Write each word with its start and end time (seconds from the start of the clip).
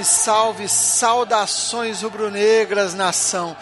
Salve, 0.00 0.04
salve, 0.04 0.68
saudações 0.68 2.02
rubro-negras, 2.02 2.94
nação. 2.94 3.56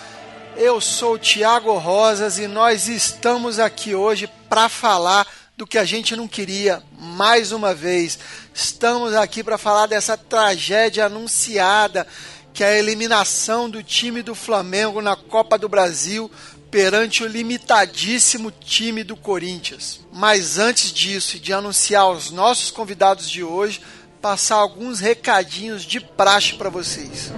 Eu 0.56 0.80
sou 0.80 1.14
o 1.14 1.18
Thiago 1.18 1.76
Rosas 1.78 2.38
e 2.38 2.46
nós 2.46 2.88
estamos 2.88 3.58
aqui 3.58 3.94
hoje 3.94 4.28
para 4.48 4.68
falar 4.68 5.26
do 5.56 5.66
que 5.66 5.78
a 5.78 5.84
gente 5.84 6.14
não 6.14 6.28
queria 6.28 6.82
mais 6.98 7.50
uma 7.50 7.74
vez. 7.74 8.18
Estamos 8.54 9.14
aqui 9.14 9.42
para 9.42 9.58
falar 9.58 9.86
dessa 9.86 10.16
tragédia 10.16 11.06
anunciada 11.06 12.06
que 12.52 12.64
é 12.64 12.68
a 12.68 12.78
eliminação 12.78 13.70
do 13.70 13.82
time 13.82 14.22
do 14.22 14.34
Flamengo 14.34 15.00
na 15.00 15.14
Copa 15.14 15.56
do 15.56 15.68
Brasil 15.68 16.30
perante 16.70 17.22
o 17.22 17.26
limitadíssimo 17.26 18.50
time 18.50 19.02
do 19.04 19.16
Corinthians. 19.16 20.00
Mas 20.12 20.58
antes 20.58 20.92
disso 20.92 21.36
e 21.36 21.40
de 21.40 21.52
anunciar 21.52 22.10
os 22.10 22.30
nossos 22.30 22.70
convidados 22.70 23.30
de 23.30 23.42
hoje, 23.42 23.80
passar 24.20 24.56
alguns 24.56 25.00
recadinhos 25.00 25.82
de 25.82 26.00
praxe 26.00 26.54
para 26.54 26.68
vocês. 26.68 27.32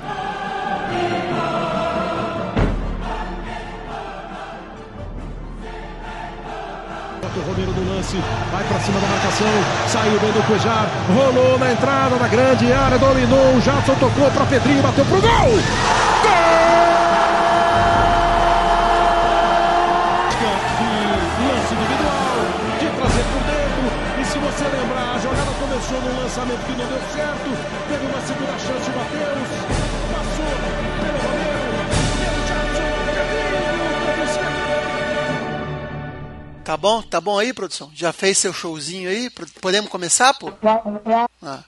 O 7.50 7.52
Romero 7.52 7.72
do 7.72 7.82
lance, 7.96 8.16
vai 8.52 8.62
para 8.62 8.78
cima 8.78 9.00
da 9.00 9.08
marcação, 9.08 9.48
saiu 9.88 10.20
bem 10.20 10.30
do 10.30 10.40
Cuejar, 10.46 10.86
rolou 11.12 11.58
na 11.58 11.72
entrada 11.72 12.16
da 12.16 12.28
grande 12.28 12.72
área, 12.72 12.96
dominou, 12.96 13.56
o 13.56 13.60
Jadson 13.60 13.96
tocou 13.96 14.30
para 14.30 14.46
Pedrinho, 14.46 14.80
bateu 14.80 15.04
pro 15.04 15.20
gol! 15.20 15.30
Gol! 15.30 15.60
Lance 21.42 21.74
individual, 21.74 22.38
de 22.78 22.86
trazer 22.86 23.24
por 23.34 23.42
dentro, 23.42 23.90
e 24.20 24.24
se 24.24 24.38
você 24.38 24.64
lembrar, 24.70 25.16
a 25.16 25.18
jogada 25.18 25.50
começou 25.58 26.00
num 26.02 26.22
lançamento 26.22 26.60
que 26.64 26.72
não 26.78 26.86
deu 26.86 27.02
certo, 27.12 27.50
teve 27.88 28.06
uma 28.06 28.20
segunda 28.20 28.52
chance, 28.62 28.90
o 28.90 28.94
Matheus, 28.94 29.79
Tá 36.70 36.76
bom? 36.76 37.02
Tá 37.02 37.20
bom 37.20 37.36
aí, 37.36 37.52
produção? 37.52 37.90
Já 37.92 38.12
fez 38.12 38.38
seu 38.38 38.52
showzinho 38.52 39.10
aí? 39.10 39.28
Podemos 39.60 39.90
começar, 39.90 40.32
pô? 40.34 40.52
Ah. 41.42 41.64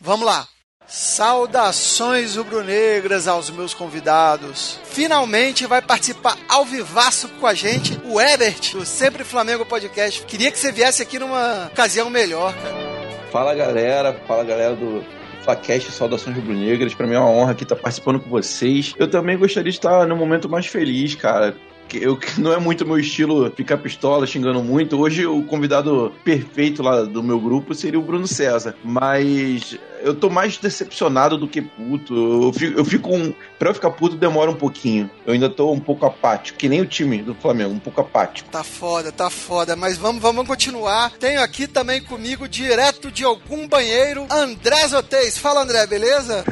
Vamos 0.00 0.24
lá. 0.24 0.48
Saudações 0.86 2.34
rubro-negras 2.34 3.28
aos 3.28 3.50
meus 3.50 3.74
convidados. 3.74 4.80
Finalmente 4.82 5.66
vai 5.66 5.82
participar 5.82 6.38
ao 6.48 6.64
vivaço 6.64 7.28
com 7.38 7.46
a 7.46 7.52
gente 7.52 8.00
o 8.06 8.18
Ebert, 8.18 8.72
do 8.72 8.86
Sempre 8.86 9.24
Flamengo 9.24 9.66
Podcast. 9.66 10.22
Queria 10.22 10.50
que 10.50 10.58
você 10.58 10.72
viesse 10.72 11.02
aqui 11.02 11.18
numa 11.18 11.66
ocasião 11.66 12.08
melhor, 12.08 12.54
cara. 12.54 13.28
Fala 13.30 13.54
galera, 13.54 14.18
fala 14.26 14.42
galera 14.42 14.74
do 14.74 15.04
Flacast 15.42 15.92
Saudações 15.92 16.34
Rubro-Negras. 16.34 16.94
Pra 16.94 17.06
mim 17.06 17.12
é 17.12 17.18
uma 17.18 17.28
honra 17.28 17.52
aqui 17.52 17.64
estar 17.64 17.76
participando 17.76 18.20
com 18.20 18.30
vocês. 18.30 18.94
Eu 18.96 19.06
também 19.06 19.36
gostaria 19.36 19.70
de 19.70 19.76
estar 19.76 20.06
no 20.06 20.16
momento 20.16 20.48
mais 20.48 20.64
feliz, 20.66 21.14
cara. 21.14 21.54
Eu, 21.92 22.18
não 22.38 22.52
é 22.52 22.58
muito 22.58 22.86
meu 22.86 22.98
estilo 22.98 23.50
ficar 23.50 23.78
pistola, 23.78 24.26
xingando 24.26 24.62
muito. 24.62 24.98
Hoje 24.98 25.26
o 25.26 25.42
convidado 25.44 26.12
perfeito 26.24 26.82
lá 26.82 27.02
do 27.02 27.22
meu 27.22 27.38
grupo 27.38 27.74
seria 27.74 27.98
o 27.98 28.02
Bruno 28.02 28.26
César. 28.26 28.74
Mas 28.82 29.78
eu 30.04 30.14
tô 30.14 30.28
mais 30.28 30.58
decepcionado 30.58 31.38
do 31.38 31.48
que 31.48 31.62
puto. 31.62 32.14
Eu 32.14 32.52
fico, 32.52 32.78
eu 32.78 32.84
fico 32.84 33.14
um. 33.14 33.32
Pra 33.58 33.70
eu 33.70 33.74
ficar 33.74 33.90
puto 33.90 34.16
demora 34.16 34.50
um 34.50 34.54
pouquinho. 34.54 35.10
Eu 35.26 35.32
ainda 35.32 35.48
tô 35.48 35.72
um 35.72 35.80
pouco 35.80 36.04
apático, 36.04 36.58
que 36.58 36.68
nem 36.68 36.82
o 36.82 36.86
time 36.86 37.22
do 37.22 37.34
Flamengo, 37.34 37.72
um 37.72 37.78
pouco 37.78 38.02
apático. 38.02 38.50
Tá 38.50 38.62
foda, 38.62 39.10
tá 39.10 39.30
foda, 39.30 39.74
mas 39.74 39.96
vamos, 39.96 40.20
vamos 40.20 40.46
continuar. 40.46 41.12
Tenho 41.18 41.42
aqui 41.42 41.66
também 41.66 42.02
comigo, 42.02 42.46
direto 42.46 43.10
de 43.10 43.24
algum 43.24 43.66
banheiro, 43.66 44.26
André 44.30 44.86
Zotez. 44.88 45.38
Fala, 45.38 45.62
André, 45.62 45.86
beleza? 45.86 46.44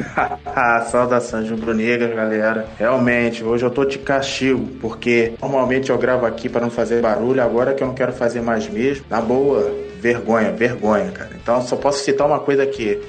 Ah, 0.47 0.81
saudações 0.91 1.51
rubro-negra, 1.51 2.15
galera. 2.15 2.67
Realmente, 2.79 3.45
hoje 3.45 3.65
eu 3.65 3.71
tô 3.71 3.85
de 3.85 3.99
castigo, 3.99 4.67
porque 4.81 5.35
normalmente 5.41 5.91
eu 5.91 5.99
gravo 5.99 6.25
aqui 6.25 6.49
para 6.49 6.63
não 6.63 6.71
fazer 6.71 7.03
barulho, 7.03 7.43
agora 7.43 7.75
que 7.75 7.83
eu 7.83 7.87
não 7.87 7.95
quero 7.95 8.15
fazer 8.15 8.41
mais 8.41 8.67
mesmo. 8.67 9.05
Na 9.11 9.21
boa, 9.21 9.71
vergonha, 10.01 10.51
vergonha, 10.53 11.11
cara. 11.13 11.31
Então 11.41 11.61
só 11.63 11.77
posso 11.77 12.03
citar 12.03 12.27
uma 12.27 12.41
coisa 12.41 12.63
aqui. 12.63 13.01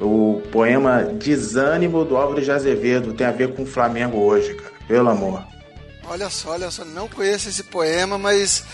O 0.00 0.42
poema 0.52 1.02
Desânimo 1.02 2.04
do 2.04 2.16
Álvaro 2.16 2.40
de 2.40 2.50
Azevedo 2.50 3.12
tem 3.12 3.26
a 3.26 3.32
ver 3.32 3.54
com 3.54 3.62
o 3.62 3.66
Flamengo 3.66 4.18
hoje, 4.18 4.54
cara. 4.54 4.72
Pelo 4.86 5.08
amor. 5.08 5.44
Olha 6.08 6.30
só, 6.30 6.50
olha 6.50 6.70
só, 6.70 6.84
não 6.84 7.08
conheço 7.08 7.48
esse 7.48 7.64
poema, 7.64 8.16
mas 8.16 8.64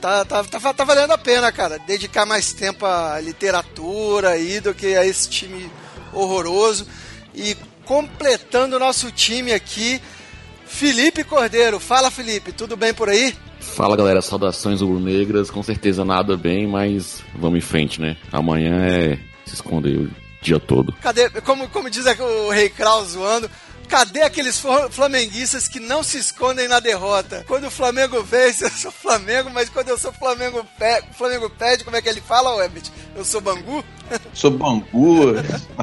tá, 0.00 0.24
tá, 0.24 0.42
tá, 0.42 0.74
tá 0.74 0.84
valendo 0.84 1.12
a 1.12 1.18
pena, 1.18 1.52
cara, 1.52 1.78
dedicar 1.78 2.26
mais 2.26 2.52
tempo 2.52 2.84
à 2.84 3.20
literatura 3.20 4.30
aí 4.30 4.58
do 4.58 4.74
que 4.74 4.96
a 4.96 5.06
esse 5.06 5.28
time 5.28 5.70
horroroso. 6.12 6.86
E 7.34 7.56
completando 7.84 8.76
o 8.76 8.78
nosso 8.78 9.12
time 9.12 9.52
aqui, 9.52 10.00
Felipe 10.66 11.22
Cordeiro. 11.22 11.78
Fala, 11.78 12.10
Felipe, 12.10 12.52
tudo 12.52 12.76
bem 12.76 12.92
por 12.92 13.08
aí? 13.08 13.36
Fala 13.60 13.96
galera, 13.96 14.20
saudações 14.20 14.80
rubro-negras. 14.80 15.50
Com 15.50 15.62
certeza 15.62 16.04
nada 16.04 16.36
bem, 16.36 16.66
mas 16.66 17.22
vamos 17.36 17.58
em 17.58 17.62
frente, 17.62 18.00
né? 18.00 18.16
Amanhã 18.32 18.84
é 18.84 19.18
se 19.46 19.54
esconder 19.54 20.08
dia 20.44 20.60
todo. 20.60 20.92
Cadê, 21.00 21.28
como, 21.40 21.68
como 21.68 21.90
diz 21.90 22.04
o 22.06 22.50
Rei 22.50 22.68
Kraus 22.68 23.10
zoando, 23.10 23.50
cadê 23.88 24.22
aqueles 24.22 24.58
fla- 24.58 24.90
flamenguistas 24.90 25.66
que 25.68 25.80
não 25.80 26.02
se 26.02 26.18
escondem 26.18 26.68
na 26.68 26.80
derrota? 26.80 27.44
Quando 27.48 27.66
o 27.66 27.70
Flamengo 27.70 28.22
vence, 28.22 28.62
eu 28.64 28.70
sou 28.70 28.92
Flamengo, 28.92 29.50
mas 29.50 29.68
quando 29.68 29.88
eu 29.88 29.98
sou 29.98 30.12
Flamengo, 30.12 30.64
pe 30.78 31.00
o 31.10 31.14
Flamengo 31.14 31.48
pede, 31.50 31.82
como 31.84 31.96
é 31.96 32.02
que 32.02 32.08
ele 32.08 32.20
fala, 32.20 32.54
Webit? 32.56 32.92
Eu 33.16 33.24
sou 33.24 33.40
Bangu? 33.40 33.84
Sou 34.34 34.50
Bangu, 34.50 35.32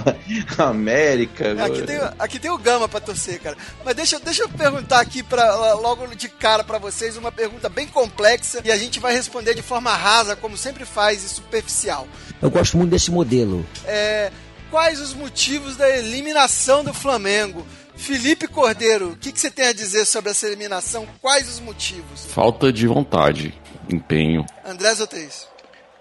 América. 0.60 1.64
Aqui 1.66 1.82
tem, 1.82 2.00
aqui 2.20 2.40
tem 2.40 2.52
o 2.52 2.58
Gama 2.58 2.88
pra 2.88 3.00
torcer, 3.00 3.40
cara. 3.40 3.58
Mas 3.84 3.96
deixa, 3.96 4.20
deixa 4.20 4.44
eu 4.44 4.50
perguntar 4.50 5.00
aqui 5.00 5.24
pra, 5.24 5.74
logo 5.74 6.06
de 6.16 6.30
cara 6.30 6.64
pra 6.64 6.78
vocês 6.78 7.18
uma 7.18 7.32
pergunta 7.32 7.68
bem 7.70 7.88
complexa 7.88 8.62
e 8.64 8.72
a 8.72 8.78
gente 8.78 9.00
vai 9.00 9.14
responder 9.14 9.54
de 9.56 9.62
forma 9.62 9.92
rasa, 9.96 10.36
como 10.36 10.56
sempre 10.58 10.86
faz, 10.86 11.24
e 11.24 11.30
superficial. 11.30 12.08
Eu 12.42 12.50
gosto 12.52 12.78
muito 12.78 12.92
desse 12.92 13.10
modelo. 13.10 13.66
É, 13.86 14.32
quais 14.72 15.02
os 15.02 15.14
motivos 15.14 15.76
da 15.76 15.90
eliminação 15.90 16.84
do 16.84 16.94
Flamengo? 16.94 17.68
Felipe 17.94 18.48
Cordeiro, 18.48 19.10
o 19.10 19.18
que, 19.18 19.32
que 19.32 19.40
você 19.40 19.52
tem 19.52 19.68
a 19.68 19.74
dizer 19.74 20.06
sobre 20.06 20.32
essa 20.32 20.48
eliminação? 20.48 21.06
Quais 21.22 21.48
os 21.48 21.60
motivos? 21.60 22.26
Falta 22.28 22.72
de 22.72 22.88
vontade, 22.88 23.54
empenho. 23.92 24.46
André 24.66 24.92
Zotez. 24.96 25.52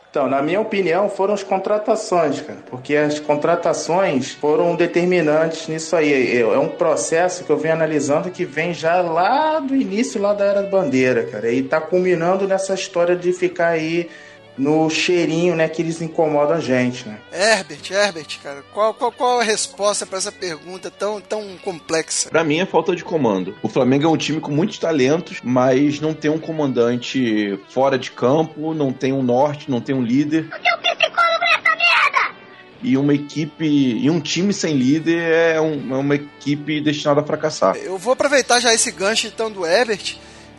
Então, 0.09 0.29
na 0.29 0.43
minha 0.43 0.61
opinião, 0.61 1.09
foram 1.09 1.35
as 1.35 1.43
contratações, 1.43 2.41
cara. 2.41 2.59
Porque 2.69 2.97
as 2.97 3.21
contratações 3.21 4.33
foram 4.33 4.75
determinantes 4.75 5.69
nisso 5.69 5.95
aí. 5.95 6.37
É 6.37 6.41
é 6.41 6.59
um 6.59 6.69
processo 6.69 7.45
que 7.45 7.51
eu 7.51 7.57
venho 7.57 7.75
analisando 7.75 8.31
que 8.31 8.45
vem 8.45 8.75
já 8.75 9.01
lá 9.03 9.61
do 9.61 9.77
início 9.77 10.21
lá 10.21 10.33
da 10.33 10.45
Era 10.45 10.63
Bandeira, 10.63 11.25
cara. 11.27 11.53
E 11.53 11.63
tá 11.63 11.81
culminando 11.81 12.49
nessa 12.49 12.75
história 12.75 13.15
de 13.15 13.33
ficar 13.33 13.69
aí 13.69 14.09
no 14.57 14.91
cheirinho, 14.91 15.57
né, 15.57 15.69
que 15.69 15.81
eles 15.81 16.01
incomodam 16.01 16.57
a 16.57 16.61
gente, 16.61 17.09
né? 17.09 17.19
Herbert, 17.33 17.91
Herbert, 17.91 18.39
cara, 18.43 18.63
qual, 18.73 18.93
qual, 18.93 19.13
qual 19.13 19.41
a 19.41 19.43
resposta 19.43 20.05
para 20.05 20.19
essa 20.19 20.33
pergunta 20.33 20.91
tão, 20.91 21.21
tão 21.21 21.57
complexa? 21.63 22.29
Para 22.29 22.45
mim 22.45 22.61
é 22.61 22.67
falta 22.67 22.95
de 22.95 23.05
comando. 23.05 23.57
O 23.63 23.69
Flamengo 23.69 24.05
é 24.05 24.09
um 24.09 24.17
time 24.17 24.41
com 24.41 24.51
muitos 24.51 24.79
talentos, 24.79 25.41
mas 25.43 26.01
não 26.01 26.13
tem 26.13 26.31
um 26.31 26.39
comandante 26.39 27.59
fora 27.69 27.99
de 27.99 28.11
campo, 28.11 28.75
não 28.75 28.93
tem 28.93 29.13
um 29.13 29.23
norte, 29.23 29.71
não 29.71 29.81
tem 29.81 29.95
um 29.95 30.03
líder. 30.03 30.47
O 30.47 30.63
teu 30.63 30.97
psicólogo 30.97 31.41
nessa 31.41 31.77
merda! 31.77 32.37
E 32.83 32.97
uma 32.97 33.15
equipe, 33.15 33.67
e 33.67 34.11
um 34.11 34.21
time 34.21 34.53
sem 34.53 34.75
líder 34.75 35.21
é, 35.21 35.61
um, 35.61 35.95
é 35.95 35.99
uma 35.99 36.15
equipe 36.15 36.81
destinada 36.81 37.21
a 37.21 37.25
fracassar. 37.25 37.77
Eu 37.77 37.99
vou 37.99 38.13
aproveitar 38.13 38.61
já 38.61 38.73
esse 38.75 38.91
gancho 38.91 39.27
então 39.27 39.51
do 39.51 39.67
Herbert 39.67 40.17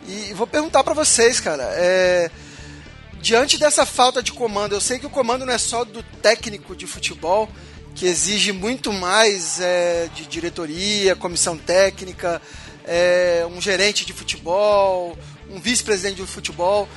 e 0.08 0.32
vou 0.34 0.46
perguntar 0.46 0.82
para 0.82 0.94
vocês, 0.94 1.38
cara. 1.40 1.62
É 1.74 2.30
diante 3.22 3.56
dessa 3.56 3.86
falta 3.86 4.20
de 4.20 4.32
comando, 4.32 4.74
eu 4.74 4.80
sei 4.80 4.98
que 4.98 5.06
o 5.06 5.10
comando 5.10 5.46
não 5.46 5.52
é 5.52 5.58
só 5.58 5.84
do 5.84 6.02
técnico 6.20 6.74
de 6.74 6.88
futebol, 6.88 7.48
que 7.94 8.04
exige 8.04 8.50
muito 8.50 8.92
mais 8.92 9.60
é, 9.60 10.08
de 10.12 10.26
diretoria, 10.26 11.14
comissão 11.14 11.56
técnica, 11.56 12.42
é, 12.84 13.46
um 13.48 13.60
gerente 13.60 14.04
de 14.04 14.12
futebol, 14.12 15.16
um 15.48 15.60
vice-presidente 15.60 16.16
de 16.16 16.26
futebol, 16.26 16.88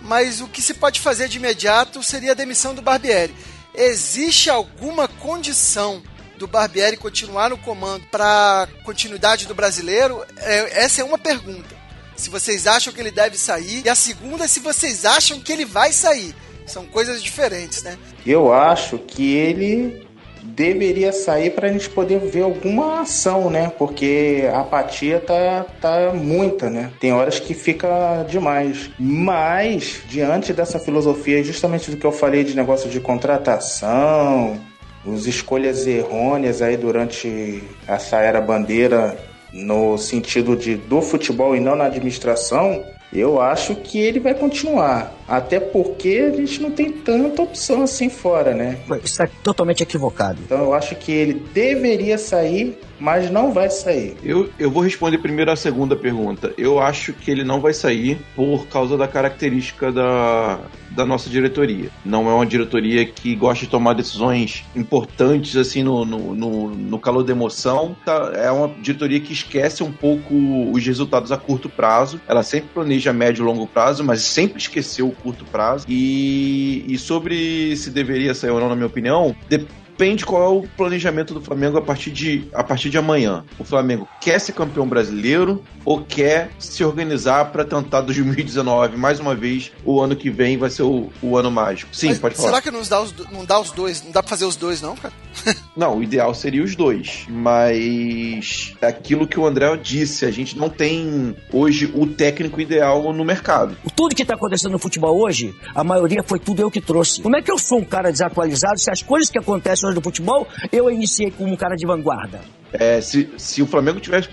mas 0.00 0.40
o 0.40 0.46
que 0.46 0.62
se 0.62 0.74
pode 0.74 1.00
fazer 1.00 1.28
de 1.28 1.38
imediato 1.38 2.00
seria 2.00 2.30
a 2.30 2.34
demissão 2.34 2.74
do 2.74 2.80
Barbieri. 2.80 3.34
Existe 3.74 4.48
alguma 4.48 5.08
condição 5.08 6.00
do 6.38 6.46
Barbieri 6.46 6.96
continuar 6.96 7.50
no 7.50 7.58
comando 7.58 8.04
para 8.06 8.68
continuidade 8.84 9.48
do 9.48 9.54
brasileiro? 9.54 10.24
É, 10.36 10.84
essa 10.84 11.00
é 11.00 11.04
uma 11.04 11.18
pergunta 11.18 11.81
se 12.16 12.30
vocês 12.30 12.66
acham 12.66 12.92
que 12.92 13.00
ele 13.00 13.10
deve 13.10 13.36
sair, 13.38 13.82
e 13.84 13.88
a 13.88 13.94
segunda 13.94 14.44
é 14.44 14.48
se 14.48 14.60
vocês 14.60 15.04
acham 15.04 15.40
que 15.40 15.52
ele 15.52 15.64
vai 15.64 15.92
sair. 15.92 16.34
São 16.66 16.86
coisas 16.86 17.22
diferentes, 17.22 17.82
né? 17.82 17.98
Eu 18.24 18.52
acho 18.52 18.98
que 18.98 19.34
ele 19.34 20.06
deveria 20.42 21.12
sair 21.12 21.50
para 21.50 21.68
a 21.68 21.72
gente 21.72 21.88
poder 21.88 22.18
ver 22.18 22.42
alguma 22.42 23.00
ação, 23.00 23.48
né? 23.48 23.72
Porque 23.78 24.48
a 24.52 24.60
apatia 24.60 25.20
tá, 25.20 25.66
tá 25.80 26.12
muita, 26.12 26.68
né? 26.68 26.92
Tem 27.00 27.12
horas 27.12 27.38
que 27.38 27.54
fica 27.54 28.24
demais. 28.28 28.90
Mas, 28.98 30.02
diante 30.08 30.52
dessa 30.52 30.78
filosofia, 30.78 31.42
justamente 31.42 31.90
do 31.90 31.96
que 31.96 32.06
eu 32.06 32.12
falei 32.12 32.44
de 32.44 32.56
negócio 32.56 32.90
de 32.90 33.00
contratação, 33.00 34.60
as 35.06 35.26
escolhas 35.26 35.86
errôneas 35.86 36.62
aí 36.62 36.76
durante 36.76 37.62
essa 37.86 38.18
era 38.18 38.40
bandeira 38.40 39.31
no 39.52 39.98
sentido 39.98 40.56
de 40.56 40.76
do 40.76 41.02
futebol 41.02 41.54
e 41.54 41.60
não 41.60 41.76
na 41.76 41.84
administração, 41.84 42.82
eu 43.12 43.40
acho 43.40 43.74
que 43.74 43.98
ele 43.98 44.18
vai 44.18 44.34
continuar. 44.34 45.12
Até 45.32 45.58
porque 45.58 46.30
a 46.30 46.36
gente 46.36 46.60
não 46.60 46.70
tem 46.70 46.92
tanta 46.92 47.40
opção 47.40 47.82
assim 47.82 48.10
fora, 48.10 48.52
né? 48.52 48.78
Está 49.02 49.26
totalmente 49.42 49.82
equivocado. 49.82 50.40
Então 50.44 50.58
eu 50.58 50.74
acho 50.74 50.94
que 50.94 51.10
ele 51.10 51.42
deveria 51.54 52.18
sair 52.18 52.78
mas 53.02 53.28
não 53.32 53.52
vai 53.52 53.68
sair. 53.68 54.16
Eu, 54.22 54.48
eu 54.60 54.70
vou 54.70 54.80
responder 54.80 55.18
primeiro 55.18 55.50
a 55.50 55.56
segunda 55.56 55.96
pergunta. 55.96 56.54
Eu 56.56 56.78
acho 56.78 57.12
que 57.12 57.32
ele 57.32 57.42
não 57.42 57.60
vai 57.60 57.74
sair 57.74 58.16
por 58.36 58.68
causa 58.68 58.96
da 58.96 59.08
característica 59.08 59.90
da, 59.90 60.60
da 60.88 61.04
nossa 61.04 61.28
diretoria. 61.28 61.90
Não 62.04 62.30
é 62.30 62.32
uma 62.32 62.46
diretoria 62.46 63.04
que 63.04 63.34
gosta 63.34 63.64
de 63.64 63.70
tomar 63.72 63.94
decisões 63.94 64.64
importantes 64.76 65.56
assim 65.56 65.82
no, 65.82 66.04
no, 66.04 66.32
no, 66.32 66.68
no 66.70 66.98
calor 66.98 67.24
da 67.24 67.32
emoção. 67.32 67.96
Tá? 68.04 68.32
É 68.36 68.52
uma 68.52 68.68
diretoria 68.80 69.18
que 69.18 69.32
esquece 69.32 69.82
um 69.82 69.90
pouco 69.90 70.32
os 70.70 70.86
resultados 70.86 71.32
a 71.32 71.36
curto 71.36 71.68
prazo. 71.68 72.20
Ela 72.28 72.44
sempre 72.44 72.68
planeja 72.72 73.12
médio 73.12 73.42
e 73.42 73.44
longo 73.44 73.66
prazo, 73.66 74.04
mas 74.04 74.22
sempre 74.22 74.58
esqueceu 74.58 75.08
o 75.08 75.12
curto 75.22 75.44
prazo. 75.44 75.86
E, 75.88 76.84
e 76.88 76.98
sobre 76.98 77.76
se 77.76 77.90
deveria 77.90 78.34
sair 78.34 78.50
ou 78.50 78.60
não, 78.60 78.68
na 78.68 78.74
minha 78.74 78.86
opinião, 78.86 79.34
depende 79.48 80.24
qual 80.24 80.42
é 80.42 80.48
o 80.48 80.62
planejamento 80.76 81.34
do 81.34 81.40
Flamengo 81.40 81.78
a 81.78 81.82
partir 81.82 82.10
de, 82.10 82.48
a 82.54 82.64
partir 82.64 82.90
de 82.90 82.98
amanhã. 82.98 83.44
O 83.58 83.64
Flamengo 83.64 84.08
quer 84.20 84.40
ser 84.40 84.52
campeão 84.52 84.86
brasileiro 84.86 85.62
ou 85.84 86.02
quer 86.02 86.50
se 86.58 86.82
organizar 86.82 87.46
para 87.52 87.64
tentar 87.64 88.00
2019, 88.00 88.96
mais 88.96 89.20
uma 89.20 89.34
vez, 89.34 89.70
o 89.84 90.00
ano 90.00 90.16
que 90.16 90.30
vem 90.30 90.56
vai 90.56 90.70
ser 90.70 90.82
o, 90.82 91.10
o 91.22 91.36
ano 91.36 91.50
mágico. 91.50 91.94
Sim, 91.94 92.08
Mas 92.08 92.18
pode 92.18 92.34
falar. 92.34 92.48
Será 92.48 92.62
que 92.62 92.70
não 92.70 92.82
dá, 92.82 93.00
os, 93.00 93.14
não 93.30 93.44
dá 93.44 93.60
os 93.60 93.70
dois? 93.70 94.02
Não 94.02 94.10
dá 94.10 94.22
pra 94.22 94.30
fazer 94.30 94.44
os 94.44 94.56
dois, 94.56 94.80
não, 94.80 94.96
cara? 94.96 95.14
não, 95.76 95.98
o 95.98 96.02
ideal 96.02 96.34
seria 96.34 96.62
os 96.62 96.74
dois. 96.76 97.26
Mas 97.28 98.74
é 98.80 98.86
aquilo 98.86 99.26
que 99.26 99.38
o 99.38 99.46
André 99.46 99.76
disse, 99.76 100.24
a 100.24 100.30
gente 100.30 100.56
não 100.56 100.68
tem 100.68 101.36
hoje 101.52 101.90
o 101.94 102.06
técnico 102.06 102.60
ideal 102.60 103.12
no 103.12 103.24
mercado. 103.24 103.76
Tudo 103.94 104.14
que 104.14 104.24
tá 104.24 104.34
acontecendo 104.34 104.72
no 104.72 104.78
futebol 104.78 105.20
hoje, 105.20 105.54
a 105.74 105.84
maioria 105.84 106.22
foi 106.22 106.38
tudo 106.38 106.62
eu 106.62 106.70
que 106.70 106.80
trouxe. 106.80 107.22
Como 107.22 107.36
é 107.36 107.42
que 107.42 107.50
eu 107.50 107.58
sou 107.58 107.78
um 107.78 107.84
cara 107.84 108.10
desatualizado 108.10 108.78
se 108.78 108.90
as 108.90 109.02
coisas 109.02 109.30
que 109.30 109.38
acontecem 109.38 109.88
hoje 109.88 109.96
no 109.96 110.02
futebol 110.02 110.46
eu 110.70 110.90
iniciei 110.90 111.30
como 111.30 111.52
um 111.52 111.56
cara 111.56 111.76
de 111.76 111.86
vanguarda? 111.86 112.40
É, 112.72 113.00
se, 113.00 113.30
se 113.36 113.62
o 113.62 113.66
Flamengo 113.66 114.00
tivesse 114.00 114.28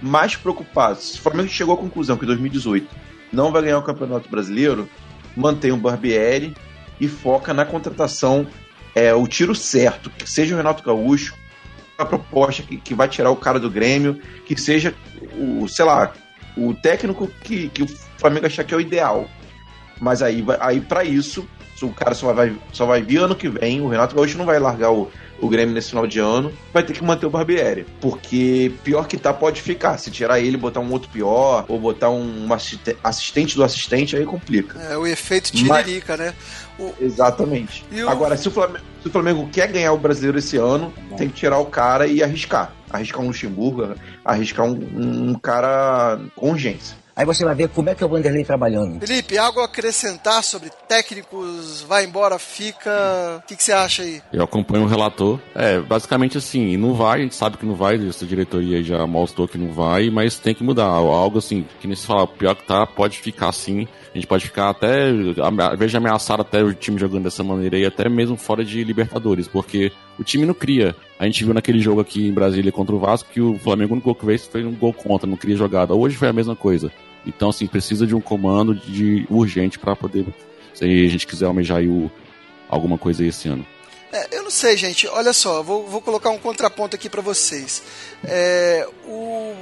mais 0.00 0.36
preocupado, 0.36 1.00
se 1.00 1.18
o 1.18 1.22
Flamengo 1.22 1.48
chegou 1.48 1.74
à 1.74 1.76
conclusão 1.76 2.16
que 2.16 2.24
em 2.24 2.28
2018 2.28 2.88
não 3.32 3.52
vai 3.52 3.62
ganhar 3.62 3.78
o 3.78 3.82
Campeonato 3.82 4.30
Brasileiro, 4.30 4.88
mantém 5.36 5.72
o 5.72 5.76
Barbieri 5.76 6.54
e 7.00 7.08
foca 7.08 7.54
na 7.54 7.64
contratação, 7.64 8.46
é, 8.94 9.14
o 9.14 9.26
tiro 9.26 9.54
certo, 9.54 10.10
que 10.10 10.28
seja 10.28 10.54
o 10.54 10.56
Renato 10.56 10.82
Gaúcho, 10.82 11.34
a 11.96 12.04
proposta 12.04 12.62
que, 12.62 12.76
que 12.76 12.94
vai 12.94 13.08
tirar 13.08 13.30
o 13.30 13.36
cara 13.36 13.60
do 13.60 13.70
Grêmio, 13.70 14.20
que 14.46 14.58
seja 14.60 14.94
o, 15.34 15.68
sei 15.68 15.84
lá, 15.84 16.12
o 16.56 16.74
técnico 16.74 17.28
que, 17.42 17.68
que 17.68 17.82
o 17.82 17.86
Flamengo 18.18 18.46
achar 18.46 18.64
que 18.64 18.74
é 18.74 18.76
o 18.76 18.80
ideal. 18.80 19.28
Mas 20.00 20.22
aí, 20.22 20.44
aí 20.60 20.80
para 20.80 21.04
isso, 21.04 21.46
o 21.82 21.90
cara 21.90 22.14
só 22.14 22.32
vai, 22.32 22.56
só 22.72 22.86
vai 22.86 23.02
vir 23.02 23.18
ano 23.18 23.34
que 23.34 23.48
vem, 23.48 23.80
o 23.80 23.88
Renato 23.88 24.14
Gaúcho 24.14 24.38
não 24.38 24.46
vai 24.46 24.58
largar 24.58 24.90
o, 24.90 25.10
o 25.40 25.48
Grêmio 25.48 25.74
nesse 25.74 25.90
final 25.90 26.06
de 26.06 26.18
ano, 26.18 26.52
vai 26.72 26.82
ter 26.82 26.92
que 26.92 27.02
manter 27.02 27.26
o 27.26 27.30
Barbieri. 27.30 27.86
Porque 28.00 28.72
pior 28.84 29.06
que 29.06 29.16
tá, 29.16 29.32
pode 29.32 29.62
ficar. 29.62 29.98
Se 29.98 30.10
tirar 30.10 30.40
ele, 30.40 30.56
botar 30.56 30.80
um 30.80 30.92
outro 30.92 31.08
pior, 31.10 31.64
ou 31.68 31.78
botar 31.78 32.10
um 32.10 32.48
assistente 33.02 33.56
do 33.56 33.64
assistente, 33.64 34.16
aí 34.16 34.24
complica. 34.24 34.78
É 34.80 34.96
o 34.96 35.06
efeito 35.06 35.50
tiririca, 35.52 36.16
Mas... 36.16 36.26
né? 36.26 36.34
O... 36.78 36.92
Exatamente. 37.00 37.84
O... 37.92 38.08
Agora, 38.08 38.36
se 38.36 38.48
o, 38.48 38.50
Flamengo, 38.50 38.84
se 39.02 39.08
o 39.08 39.10
Flamengo 39.10 39.48
quer 39.52 39.68
ganhar 39.68 39.92
o 39.92 39.98
brasileiro 39.98 40.38
esse 40.38 40.56
ano, 40.56 40.92
tem 41.16 41.28
que 41.28 41.34
tirar 41.34 41.58
o 41.58 41.66
cara 41.66 42.06
e 42.06 42.22
arriscar. 42.22 42.72
Arriscar 42.90 43.22
um 43.22 43.28
Luxemburgo, 43.28 43.94
arriscar 44.24 44.66
um, 44.66 45.30
um 45.30 45.34
cara 45.34 46.20
com 46.34 46.50
urgência. 46.50 46.96
Aí 47.20 47.26
você 47.26 47.44
vai 47.44 47.54
ver 47.54 47.68
como 47.68 47.90
é 47.90 47.94
que 47.94 48.02
é 48.02 48.06
o 48.06 48.08
Vanderlei 48.08 48.42
trabalhando. 48.42 48.98
Felipe, 48.98 49.36
algo 49.36 49.60
a 49.60 49.66
acrescentar 49.66 50.42
sobre 50.42 50.70
técnicos, 50.88 51.82
vai 51.86 52.06
embora, 52.06 52.38
fica. 52.38 53.42
O 53.44 53.46
que, 53.46 53.56
que, 53.56 53.62
você 53.62 53.72
acha 53.72 54.02
aí? 54.02 54.22
Eu 54.32 54.42
acompanho 54.42 54.84
o 54.84 54.86
relator. 54.86 55.38
É, 55.54 55.78
basicamente 55.80 56.38
assim, 56.38 56.78
não 56.78 56.94
vai, 56.94 57.18
a 57.18 57.22
gente 57.22 57.34
sabe 57.34 57.58
que 57.58 57.66
não 57.66 57.74
vai, 57.74 57.96
essa 58.08 58.24
diretoria 58.24 58.82
já 58.82 59.06
mostrou 59.06 59.46
que 59.46 59.58
não 59.58 59.70
vai, 59.70 60.08
mas 60.08 60.38
tem 60.38 60.54
que 60.54 60.64
mudar. 60.64 60.86
Algo 60.86 61.36
assim, 61.36 61.66
que 61.78 61.86
nem 61.86 61.94
se 61.94 62.06
fala, 62.06 62.26
pior 62.26 62.54
que 62.54 62.66
tá, 62.66 62.86
pode 62.86 63.18
ficar 63.18 63.50
assim. 63.50 63.86
A 64.14 64.16
gente 64.16 64.26
pode 64.26 64.46
ficar 64.46 64.70
até, 64.70 65.12
veja 65.76 65.98
ameaçar 65.98 66.40
até 66.40 66.64
o 66.64 66.72
time 66.72 66.98
jogando 66.98 67.24
dessa 67.24 67.44
maneira 67.44 67.78
e 67.78 67.84
até 67.84 68.08
mesmo 68.08 68.38
fora 68.38 68.64
de 68.64 68.82
Libertadores, 68.82 69.46
porque 69.46 69.92
o 70.18 70.24
time 70.24 70.46
não 70.46 70.54
cria. 70.54 70.96
A 71.18 71.26
gente 71.26 71.44
viu 71.44 71.52
naquele 71.52 71.80
jogo 71.80 72.00
aqui 72.00 72.26
em 72.26 72.32
Brasília 72.32 72.72
contra 72.72 72.96
o 72.96 72.98
Vasco 72.98 73.28
que 73.30 73.42
o 73.42 73.58
Flamengo 73.58 73.94
no 73.94 74.00
gol 74.00 74.14
que 74.14 74.24
fez 74.24 74.46
foi 74.46 74.64
um 74.64 74.74
gol 74.74 74.94
contra, 74.94 75.28
não 75.28 75.36
cria 75.36 75.54
jogada. 75.54 75.94
Hoje 75.94 76.16
foi 76.16 76.28
a 76.28 76.32
mesma 76.32 76.56
coisa. 76.56 76.90
Então, 77.26 77.50
assim, 77.50 77.66
precisa 77.66 78.06
de 78.06 78.14
um 78.14 78.20
comando 78.20 78.74
de 78.74 79.26
urgente 79.28 79.78
para 79.78 79.94
poder, 79.94 80.26
se 80.74 80.84
a 80.84 81.08
gente 81.08 81.26
quiser 81.26 81.46
almejar 81.46 81.82
o, 81.82 82.10
alguma 82.68 82.96
coisa 82.96 83.24
esse 83.24 83.48
ano. 83.48 83.66
É, 84.12 84.36
eu 84.36 84.42
não 84.42 84.50
sei, 84.50 84.76
gente. 84.76 85.06
Olha 85.06 85.32
só, 85.32 85.62
vou, 85.62 85.86
vou 85.86 86.00
colocar 86.00 86.30
um 86.30 86.38
contraponto 86.38 86.96
aqui 86.96 87.08
para 87.08 87.22
vocês. 87.22 87.82
É, 88.24 88.86
o 89.06 89.54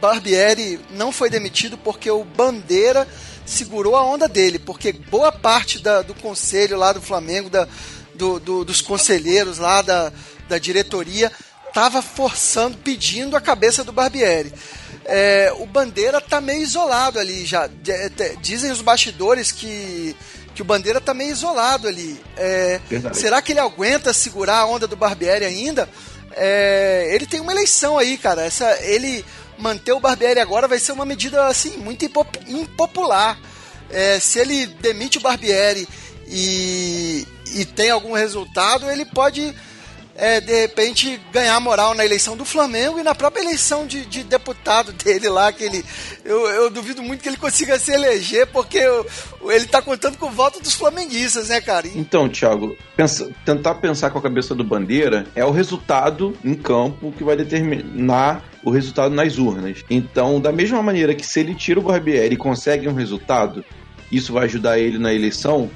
Barbieri 0.00 0.80
não 0.90 1.12
foi 1.12 1.28
demitido 1.28 1.76
porque 1.76 2.10
o 2.10 2.24
Bandeira 2.24 3.06
segurou 3.44 3.94
a 3.94 4.04
onda 4.04 4.26
dele, 4.26 4.58
porque 4.58 4.92
boa 4.92 5.30
parte 5.30 5.78
da, 5.82 6.00
do 6.00 6.14
conselho 6.14 6.78
lá 6.78 6.92
do 6.92 7.00
Flamengo, 7.00 7.50
da, 7.50 7.68
do, 8.14 8.40
do, 8.40 8.64
dos 8.64 8.80
conselheiros 8.80 9.58
lá 9.58 9.82
da, 9.82 10.10
da 10.48 10.56
diretoria, 10.56 11.30
estava 11.68 12.00
forçando, 12.00 12.78
pedindo 12.78 13.36
a 13.36 13.40
cabeça 13.40 13.84
do 13.84 13.92
Barbieri 13.92 14.52
é, 15.04 15.52
o 15.58 15.66
Bandeira 15.66 16.20
tá 16.20 16.40
meio 16.40 16.62
isolado 16.62 17.18
ali 17.18 17.44
já. 17.44 17.68
Dizem 18.40 18.70
os 18.70 18.80
bastidores 18.80 19.52
que, 19.52 20.16
que 20.54 20.62
o 20.62 20.64
Bandeira 20.64 21.00
tá 21.00 21.12
meio 21.12 21.30
isolado 21.30 21.86
ali. 21.86 22.20
É, 22.36 22.80
será 23.12 23.42
que 23.42 23.52
ele 23.52 23.60
aguenta 23.60 24.12
segurar 24.12 24.58
a 24.58 24.66
onda 24.66 24.86
do 24.86 24.96
Barbieri 24.96 25.44
ainda? 25.44 25.88
É, 26.32 27.10
ele 27.12 27.26
tem 27.26 27.40
uma 27.40 27.52
eleição 27.52 27.98
aí, 27.98 28.16
cara. 28.16 28.44
Essa, 28.44 28.78
ele 28.82 29.24
manter 29.58 29.92
o 29.92 30.00
Barbieri 30.00 30.40
agora 30.40 30.66
vai 30.66 30.78
ser 30.78 30.92
uma 30.92 31.04
medida 31.04 31.46
assim 31.46 31.76
muito 31.76 32.04
impopular. 32.48 33.38
É, 33.90 34.18
se 34.18 34.38
ele 34.38 34.66
demite 34.66 35.18
o 35.18 35.20
Barbieri 35.20 35.86
e, 36.26 37.26
e 37.54 37.64
tem 37.64 37.90
algum 37.90 38.12
resultado, 38.12 38.90
ele 38.90 39.04
pode 39.04 39.54
é, 40.16 40.40
de 40.40 40.52
repente, 40.60 41.20
ganhar 41.32 41.58
moral 41.58 41.94
na 41.94 42.04
eleição 42.04 42.36
do 42.36 42.44
Flamengo 42.44 43.00
e 43.00 43.02
na 43.02 43.14
própria 43.14 43.42
eleição 43.42 43.86
de, 43.86 44.06
de 44.06 44.22
deputado 44.22 44.92
dele 45.04 45.28
lá, 45.28 45.52
que 45.52 45.64
ele. 45.64 45.84
Eu, 46.24 46.48
eu, 46.48 46.70
duvido 46.70 47.02
muito 47.02 47.22
que 47.22 47.28
ele 47.28 47.36
consiga 47.36 47.78
se 47.78 47.92
eleger, 47.92 48.46
porque 48.46 48.78
eu, 48.78 49.06
ele 49.50 49.66
tá 49.66 49.82
contando 49.82 50.16
com 50.16 50.26
o 50.26 50.30
voto 50.30 50.60
dos 50.60 50.74
flamenguistas, 50.74 51.48
né, 51.48 51.60
cara? 51.60 51.88
Então, 51.94 52.28
Thiago, 52.28 52.76
pensa, 52.96 53.30
tentar 53.44 53.74
pensar 53.76 54.10
com 54.10 54.18
a 54.18 54.22
cabeça 54.22 54.54
do 54.54 54.64
Bandeira 54.64 55.26
é 55.34 55.44
o 55.44 55.50
resultado 55.50 56.36
em 56.44 56.54
campo 56.54 57.12
que 57.12 57.24
vai 57.24 57.36
determinar 57.36 58.44
o 58.62 58.70
resultado 58.70 59.14
nas 59.14 59.36
urnas. 59.36 59.84
Então, 59.90 60.40
da 60.40 60.52
mesma 60.52 60.82
maneira 60.82 61.14
que 61.14 61.26
se 61.26 61.40
ele 61.40 61.54
tira 61.54 61.80
o 61.80 61.82
Barbieri 61.82 62.34
e 62.34 62.38
consegue 62.38 62.88
um 62.88 62.94
resultado, 62.94 63.64
isso 64.10 64.32
vai 64.32 64.44
ajudar 64.44 64.78
ele 64.78 64.98
na 64.98 65.12
eleição. 65.12 65.68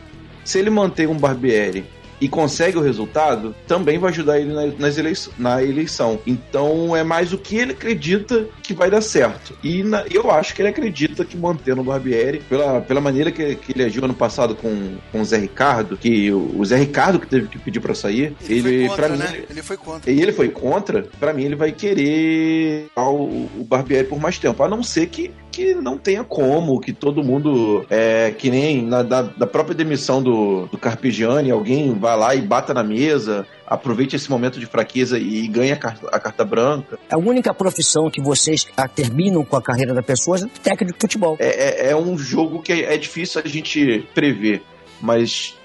Se 0.44 0.58
ele 0.58 0.70
mantém 0.70 1.06
um 1.06 1.18
Barbieri 1.18 1.84
e 2.20 2.28
consegue 2.28 2.78
o 2.78 2.82
resultado, 2.82 3.54
também 3.66 3.98
vai 3.98 4.10
ajudar 4.10 4.40
ele 4.40 4.52
na, 4.52 4.66
nas 4.78 4.98
eleição, 4.98 5.32
na 5.38 5.62
eleição. 5.62 6.18
Então 6.26 6.96
é 6.96 7.02
mais 7.02 7.32
o 7.32 7.38
que 7.38 7.56
ele 7.56 7.72
acredita 7.72 8.46
que 8.62 8.74
vai 8.74 8.90
dar 8.90 9.00
certo. 9.00 9.56
E 9.62 9.82
na, 9.82 10.04
eu 10.10 10.30
acho 10.30 10.54
que 10.54 10.62
ele 10.62 10.68
acredita 10.68 11.24
que 11.24 11.36
mantendo 11.36 11.80
o 11.80 11.84
Barbieri, 11.84 12.40
pela, 12.48 12.80
pela 12.80 13.00
maneira 13.00 13.30
que, 13.30 13.54
que 13.56 13.72
ele 13.72 13.84
agiu 13.84 14.04
ano 14.04 14.14
passado 14.14 14.54
com, 14.54 14.96
com 15.12 15.20
o 15.20 15.24
Zé 15.24 15.38
Ricardo, 15.38 15.96
que 15.96 16.30
o, 16.30 16.58
o 16.58 16.64
Zé 16.64 16.76
Ricardo 16.76 17.18
que 17.18 17.26
teve 17.26 17.48
que 17.48 17.58
pedir 17.58 17.80
para 17.80 17.94
sair, 17.94 18.34
ele, 18.48 18.68
ele 18.68 18.88
para 18.90 19.08
mim, 19.08 19.18
né? 19.18 19.44
ele 19.48 19.62
foi 19.62 19.76
contra. 19.76 20.10
E 20.10 20.20
ele 20.20 20.32
foi 20.32 20.48
contra, 20.48 21.02
para 21.18 21.32
mim 21.32 21.44
ele 21.44 21.56
vai 21.56 21.72
querer 21.72 22.88
o, 22.96 23.48
o 23.58 23.64
Barbieri 23.64 24.06
por 24.06 24.20
mais 24.20 24.38
tempo, 24.38 24.62
a 24.62 24.68
não 24.68 24.82
ser 24.82 25.06
que 25.06 25.30
que 25.58 25.74
não 25.74 25.98
tenha 25.98 26.22
como, 26.22 26.78
que 26.78 26.92
todo 26.92 27.24
mundo, 27.24 27.84
é, 27.90 28.30
que 28.30 28.48
nem 28.48 28.80
na, 28.80 29.02
da, 29.02 29.22
da 29.22 29.44
própria 29.44 29.74
demissão 29.74 30.22
do, 30.22 30.66
do 30.66 30.78
Carpegiani, 30.78 31.50
alguém 31.50 31.92
vá 31.98 32.14
lá 32.14 32.32
e 32.32 32.40
bata 32.40 32.72
na 32.72 32.84
mesa, 32.84 33.44
aproveite 33.66 34.14
esse 34.14 34.30
momento 34.30 34.60
de 34.60 34.66
fraqueza 34.66 35.18
e 35.18 35.48
ganhe 35.48 35.72
a 35.72 35.76
carta, 35.76 36.06
a 36.12 36.20
carta 36.20 36.44
branca. 36.44 36.96
A 37.10 37.18
única 37.18 37.52
profissão 37.52 38.08
que 38.08 38.22
vocês 38.22 38.68
terminam 38.94 39.44
com 39.44 39.56
a 39.56 39.62
carreira 39.62 39.92
da 39.92 40.02
pessoa 40.02 40.38
é 40.38 40.46
técnico 40.62 40.96
de 40.96 41.00
futebol. 41.00 41.36
É, 41.40 41.88
é, 41.88 41.90
é 41.90 41.96
um 41.96 42.16
jogo 42.16 42.62
que 42.62 42.72
é 42.72 42.96
difícil 42.96 43.42
a 43.44 43.48
gente 43.48 44.06
prever, 44.14 44.62
mas 45.00 45.56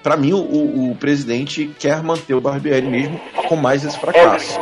para 0.00 0.16
mim 0.16 0.32
o, 0.32 0.90
o, 0.92 0.94
presidente 0.94 1.74
quer 1.76 2.04
manter 2.04 2.34
o 2.34 2.40
Barbieri 2.40 2.86
mesmo 2.86 3.20
com 3.48 3.56
mais 3.56 3.84
esse 3.84 3.98
fracasso. 3.98 4.60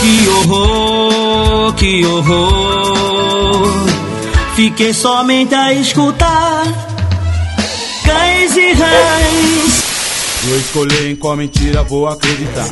Que 0.00 0.28
horror, 0.28 1.74
que 1.74 2.06
horror. 2.06 3.86
Fiquei 4.56 4.94
somente 4.94 5.54
a 5.54 5.74
escutar 5.74 6.64
cães 8.04 8.56
e 8.56 8.72
rães. 8.72 9.82
Vou 10.42 10.58
escolher 10.58 11.10
em 11.10 11.16
qual 11.16 11.36
mentira 11.36 11.82
vou 11.82 12.08
acreditar. 12.08 12.66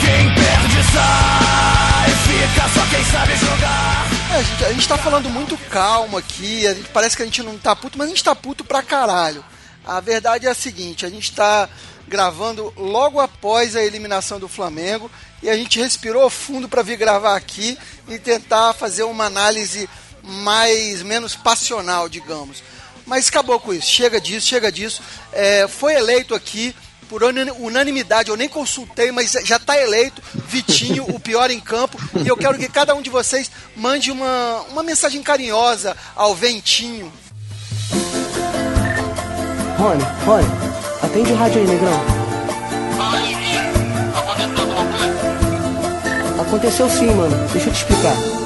Quem 0.00 0.34
perde 0.34 0.82
sai, 0.92 2.10
fica 2.26 2.68
só 2.68 2.86
quem 2.90 3.04
sabe 3.04 3.36
jogar. 3.36 4.06
É, 4.30 4.36
a, 4.36 4.42
gente, 4.42 4.64
a 4.64 4.72
gente 4.72 4.88
tá 4.88 4.96
falando 4.96 5.28
muito 5.30 5.56
calmo 5.68 6.16
aqui, 6.16 6.64
a 6.66 6.74
gente, 6.74 6.88
parece 6.90 7.16
que 7.16 7.22
a 7.22 7.26
gente 7.26 7.42
não 7.42 7.58
tá 7.58 7.74
puto, 7.74 7.98
mas 7.98 8.06
a 8.06 8.10
gente 8.10 8.22
tá 8.22 8.36
puto 8.36 8.62
pra 8.62 8.82
caralho. 8.82 9.44
A 9.84 10.00
verdade 10.00 10.46
é 10.46 10.50
a 10.50 10.54
seguinte, 10.54 11.06
a 11.06 11.10
gente 11.10 11.32
tá 11.32 11.68
gravando 12.06 12.72
logo 12.76 13.20
após 13.20 13.76
a 13.76 13.84
eliminação 13.84 14.40
do 14.40 14.48
Flamengo 14.48 15.10
e 15.42 15.48
a 15.48 15.56
gente 15.56 15.78
respirou 15.78 16.28
fundo 16.30 16.68
para 16.68 16.82
vir 16.82 16.96
gravar 16.96 17.36
aqui 17.36 17.78
e 18.08 18.18
tentar 18.18 18.72
fazer 18.72 19.02
uma 19.04 19.26
análise 19.26 19.88
mais 20.22 21.02
menos 21.02 21.34
passional, 21.36 22.08
digamos. 22.08 22.62
Mas 23.06 23.28
acabou 23.28 23.58
com 23.60 23.72
isso, 23.72 23.88
chega 23.88 24.20
disso, 24.20 24.46
chega 24.46 24.70
disso. 24.70 25.00
É, 25.32 25.66
foi 25.68 25.94
eleito 25.94 26.34
aqui 26.34 26.74
por 27.08 27.22
unanimidade, 27.22 28.28
eu 28.28 28.36
nem 28.36 28.48
consultei, 28.48 29.10
mas 29.10 29.32
já 29.44 29.56
está 29.56 29.80
eleito 29.80 30.22
Vitinho, 30.34 31.04
o 31.04 31.18
pior 31.18 31.50
em 31.50 31.58
campo. 31.58 31.98
E 32.22 32.28
eu 32.28 32.36
quero 32.36 32.58
que 32.58 32.68
cada 32.68 32.94
um 32.94 33.00
de 33.00 33.08
vocês 33.08 33.50
mande 33.74 34.10
uma, 34.10 34.60
uma 34.70 34.82
mensagem 34.82 35.22
carinhosa 35.22 35.96
ao 36.14 36.34
Ventinho. 36.34 37.10
Rony, 39.78 40.02
Rony, 40.26 40.44
Atende 41.02 41.32
o 41.32 41.36
rádio 41.36 41.60
aí, 41.60 41.66
negrão. 41.68 42.00
Aconteceu 46.40 46.90
sim, 46.90 47.14
mano. 47.14 47.48
Deixa 47.52 47.68
eu 47.68 47.72
te 47.72 47.78
explicar. 47.78 48.37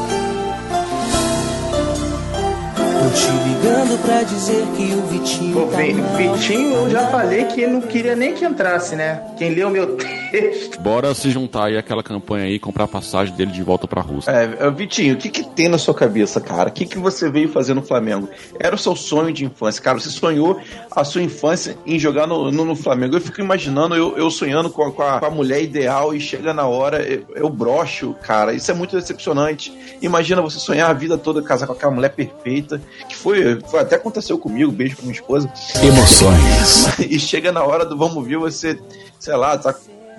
Tô 3.02 3.08
te 3.08 3.26
ligando 3.26 4.00
pra 4.04 4.22
dizer 4.22 4.64
que 4.76 4.94
o 4.94 5.02
Vitinho. 5.08 5.54
Pô, 5.54 5.66
tá 5.66 5.78
Vitinho, 5.78 6.72
eu 6.72 6.90
já 6.90 7.08
falei 7.08 7.46
que 7.46 7.60
ele 7.60 7.72
não 7.72 7.80
queria 7.80 8.14
nem 8.14 8.32
que 8.32 8.44
entrasse, 8.44 8.94
né? 8.94 9.20
Quem 9.36 9.52
leu 9.52 9.70
meu 9.70 9.96
texto. 9.96 10.80
Bora 10.80 11.12
se 11.12 11.28
juntar 11.28 11.64
aí 11.64 11.76
aquela 11.76 12.00
campanha 12.00 12.44
aí 12.44 12.54
e 12.54 12.58
comprar 12.60 12.84
a 12.84 12.88
passagem 12.88 13.34
dele 13.34 13.50
de 13.50 13.60
volta 13.60 13.88
pra 13.88 14.00
Rússia. 14.00 14.30
É, 14.30 14.70
Vitinho, 14.70 15.14
o 15.14 15.16
que 15.16 15.30
que 15.30 15.42
tem 15.42 15.68
na 15.68 15.78
sua 15.78 15.94
cabeça, 15.94 16.40
cara? 16.40 16.68
O 16.68 16.72
que 16.72 16.86
que 16.86 16.96
você 16.96 17.28
veio 17.28 17.48
fazer 17.48 17.74
no 17.74 17.82
Flamengo? 17.82 18.28
Era 18.56 18.76
o 18.76 18.78
seu 18.78 18.94
sonho 18.94 19.32
de 19.32 19.44
infância, 19.44 19.82
cara. 19.82 19.98
Você 19.98 20.08
sonhou 20.08 20.60
a 20.88 21.02
sua 21.02 21.22
infância 21.22 21.76
em 21.84 21.98
jogar 21.98 22.28
no, 22.28 22.52
no, 22.52 22.64
no 22.64 22.76
Flamengo. 22.76 23.16
Eu 23.16 23.20
fico 23.20 23.40
imaginando 23.40 23.96
eu, 23.96 24.16
eu 24.16 24.30
sonhando 24.30 24.70
com 24.70 24.84
a, 24.84 24.92
com, 24.92 25.02
a, 25.02 25.18
com 25.18 25.26
a, 25.26 25.30
mulher 25.30 25.60
ideal 25.60 26.14
e 26.14 26.20
chega 26.20 26.54
na 26.54 26.68
hora, 26.68 27.02
eu, 27.02 27.24
eu 27.34 27.48
brocho, 27.48 28.14
cara. 28.22 28.54
Isso 28.54 28.70
é 28.70 28.74
muito 28.74 28.94
decepcionante. 28.94 29.76
Imagina 30.00 30.40
você 30.40 30.60
sonhar 30.60 30.88
a 30.88 30.94
vida 30.94 31.18
toda 31.18 31.42
casar 31.42 31.66
com 31.66 31.72
aquela 31.72 31.92
mulher 31.92 32.10
perfeita 32.10 32.80
que 33.08 33.16
foi, 33.16 33.60
foi 33.62 33.80
até 33.80 33.96
aconteceu 33.96 34.38
comigo, 34.38 34.72
beijo 34.72 34.96
pra 34.96 35.04
minha 35.04 35.14
esposa. 35.14 35.52
Emoções. 35.82 36.92
E 37.12 37.18
chega 37.18 37.52
na 37.52 37.62
hora 37.62 37.84
do 37.84 37.96
vamos 37.96 38.26
ver, 38.26 38.38
você, 38.38 38.78
sei 39.18 39.36
lá, 39.36 39.56
tá 39.58 39.74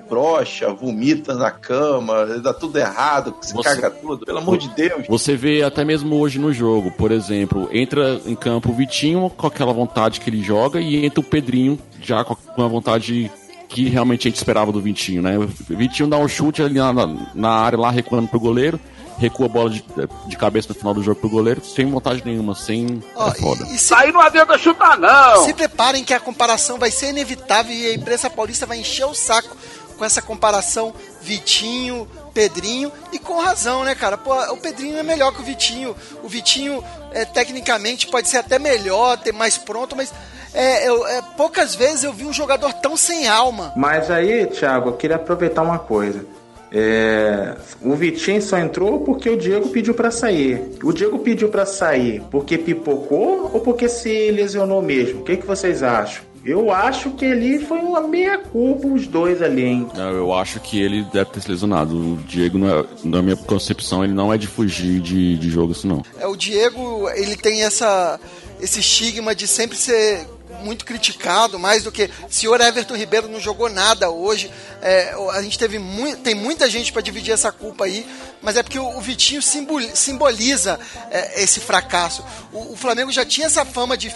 brocha, 0.09 0.71
vomita 0.71 1.33
na 1.33 1.49
cama, 1.49 2.25
dá 2.41 2.53
tudo 2.53 2.77
errado, 2.77 3.35
se 3.41 3.53
você, 3.53 3.69
caga 3.69 3.89
tudo, 3.89 4.25
pelo 4.25 4.37
amor 4.37 4.57
de 4.57 4.67
Deus. 4.69 5.05
Você 5.07 5.35
vê 5.35 5.63
até 5.63 5.83
mesmo 5.83 6.19
hoje 6.19 6.37
no 6.37 6.53
jogo, 6.53 6.91
por 6.91 7.11
exemplo, 7.11 7.67
entra 7.71 8.21
em 8.25 8.35
campo 8.35 8.69
o 8.69 8.73
Vitinho 8.73 9.29
com 9.29 9.47
aquela 9.47 9.73
vontade 9.73 10.19
que 10.19 10.29
ele 10.29 10.43
joga 10.43 10.79
e 10.79 11.05
entra 11.05 11.19
o 11.19 11.23
Pedrinho 11.23 11.79
já 12.01 12.23
com 12.23 12.35
a 12.61 12.67
vontade 12.67 13.31
que 13.67 13.89
realmente 13.89 14.27
a 14.27 14.29
gente 14.29 14.37
esperava 14.37 14.71
do 14.71 14.79
Vitinho, 14.79 15.21
né? 15.21 15.37
O 15.37 15.47
Vitinho 15.47 16.07
dá 16.07 16.17
um 16.17 16.27
chute 16.27 16.61
ali 16.61 16.75
na, 16.75 16.93
na 17.33 17.49
área 17.49 17.79
lá 17.79 17.89
recuando 17.89 18.27
pro 18.27 18.39
goleiro, 18.39 18.79
recua 19.17 19.45
a 19.45 19.49
bola 19.49 19.69
de, 19.69 19.83
de, 20.27 20.37
cabeça 20.37 20.69
no 20.69 20.75
final 20.75 20.93
do 20.93 21.03
jogo 21.03 21.19
pro 21.19 21.29
goleiro, 21.29 21.63
sem 21.63 21.89
vontade 21.89 22.23
nenhuma, 22.25 22.55
sem. 22.55 23.03
Oh, 23.15 23.27
é 23.27 23.31
foda. 23.35 23.65
E, 23.69 23.75
e 23.75 23.77
se... 23.77 23.93
Aí 23.93 24.11
não 24.11 24.21
adianta 24.21 24.57
chutar, 24.57 24.97
não! 24.97 25.45
Se 25.45 25.53
preparem 25.53 26.03
que 26.03 26.13
a 26.13 26.19
comparação 26.19 26.77
vai 26.77 26.91
ser 26.91 27.09
inevitável 27.09 27.73
e 27.73 27.87
a 27.87 27.93
imprensa 27.93 28.29
paulista 28.29 28.65
vai 28.65 28.79
encher 28.79 29.05
o 29.05 29.13
saco 29.13 29.55
com 29.97 30.03
essa 30.03 30.21
comparação 30.21 30.93
Vitinho, 31.21 32.07
Pedrinho, 32.33 32.91
e 33.11 33.19
com 33.19 33.39
razão, 33.39 33.83
né, 33.83 33.95
cara? 33.95 34.17
Pô, 34.17 34.33
o 34.51 34.57
Pedrinho 34.57 34.97
é 34.97 35.03
melhor 35.03 35.33
que 35.33 35.41
o 35.41 35.45
Vitinho. 35.45 35.95
O 36.23 36.27
Vitinho, 36.27 36.83
é, 37.11 37.23
tecnicamente, 37.25 38.07
pode 38.07 38.27
ser 38.27 38.37
até 38.37 38.57
melhor, 38.57 39.17
ter 39.17 39.31
mais 39.31 39.57
pronto, 39.57 39.95
mas 39.95 40.11
é, 40.53 40.87
eu, 40.87 41.07
é, 41.07 41.21
poucas 41.37 41.75
vezes 41.75 42.03
eu 42.03 42.11
vi 42.11 42.25
um 42.25 42.33
jogador 42.33 42.73
tão 42.73 42.97
sem 42.97 43.27
alma. 43.27 43.71
Mas 43.75 44.11
aí, 44.11 44.45
Thiago, 44.47 44.89
eu 44.89 44.93
queria 44.93 45.15
aproveitar 45.15 45.61
uma 45.61 45.79
coisa. 45.79 46.25
É, 46.75 47.55
o 47.83 47.93
Vitinho 47.93 48.41
só 48.41 48.57
entrou 48.57 49.01
porque 49.01 49.29
o 49.29 49.37
Diego 49.37 49.69
pediu 49.69 49.93
para 49.93 50.09
sair. 50.09 50.59
O 50.83 50.91
Diego 50.91 51.19
pediu 51.19 51.49
para 51.49 51.67
sair 51.67 52.23
porque 52.31 52.57
pipocou 52.57 53.51
ou 53.53 53.59
porque 53.59 53.87
se 53.87 54.31
lesionou 54.31 54.81
mesmo? 54.81 55.21
O 55.21 55.23
que, 55.23 55.37
que 55.37 55.45
vocês 55.45 55.83
acham? 55.83 56.23
Eu 56.43 56.71
acho 56.71 57.11
que 57.11 57.25
ali 57.25 57.59
foi 57.59 57.79
uma 57.79 58.01
meia 58.01 58.37
culpa 58.37 58.87
os 58.87 59.07
dois 59.07 59.41
ali, 59.41 59.63
hein? 59.63 59.87
Não, 59.95 60.11
eu 60.11 60.33
acho 60.33 60.59
que 60.59 60.81
ele 60.81 61.03
deve 61.13 61.29
ter 61.29 61.39
se 61.39 61.49
lesionado. 61.49 61.95
O 61.95 62.17
Diego, 62.27 62.57
é, 62.67 62.85
na 63.03 63.21
minha 63.21 63.37
concepção, 63.37 64.03
ele 64.03 64.13
não 64.13 64.33
é 64.33 64.37
de 64.37 64.47
fugir 64.47 64.99
de, 64.99 65.37
de 65.37 65.49
jogo 65.49 65.71
assim, 65.71 65.87
não. 65.87 66.03
É, 66.19 66.27
o 66.27 66.35
Diego, 66.35 67.09
ele 67.11 67.37
tem 67.37 67.63
essa, 67.63 68.19
esse 68.59 68.81
estigma 68.81 69.33
de 69.33 69.47
sempre 69.47 69.77
ser 69.77 70.27
muito 70.63 70.85
criticado, 70.85 71.59
mais 71.59 71.83
do 71.83 71.91
que 71.91 72.09
senhor 72.29 72.59
Everton 72.61 72.95
Ribeiro 72.95 73.27
não 73.27 73.39
jogou 73.39 73.69
nada 73.69 74.09
hoje. 74.09 74.51
É, 74.81 75.13
a 75.31 75.41
gente 75.41 75.59
teve 75.59 75.77
mu 75.77 76.15
tem 76.17 76.33
muita 76.33 76.69
gente 76.69 76.91
para 76.91 77.01
dividir 77.01 77.33
essa 77.33 77.51
culpa 77.51 77.85
aí, 77.85 78.07
mas 78.41 78.57
é 78.57 78.63
porque 78.63 78.79
o, 78.79 78.97
o 78.97 79.01
Vitinho 79.01 79.41
simboliza 79.41 80.79
é, 81.11 81.43
esse 81.43 81.59
fracasso. 81.59 82.23
O, 82.51 82.73
o, 82.73 82.75
Flamengo 82.75 83.11
já 83.11 83.25
tinha 83.25 83.47
essa 83.47 83.65
fama 83.65 83.97
de 83.97 84.13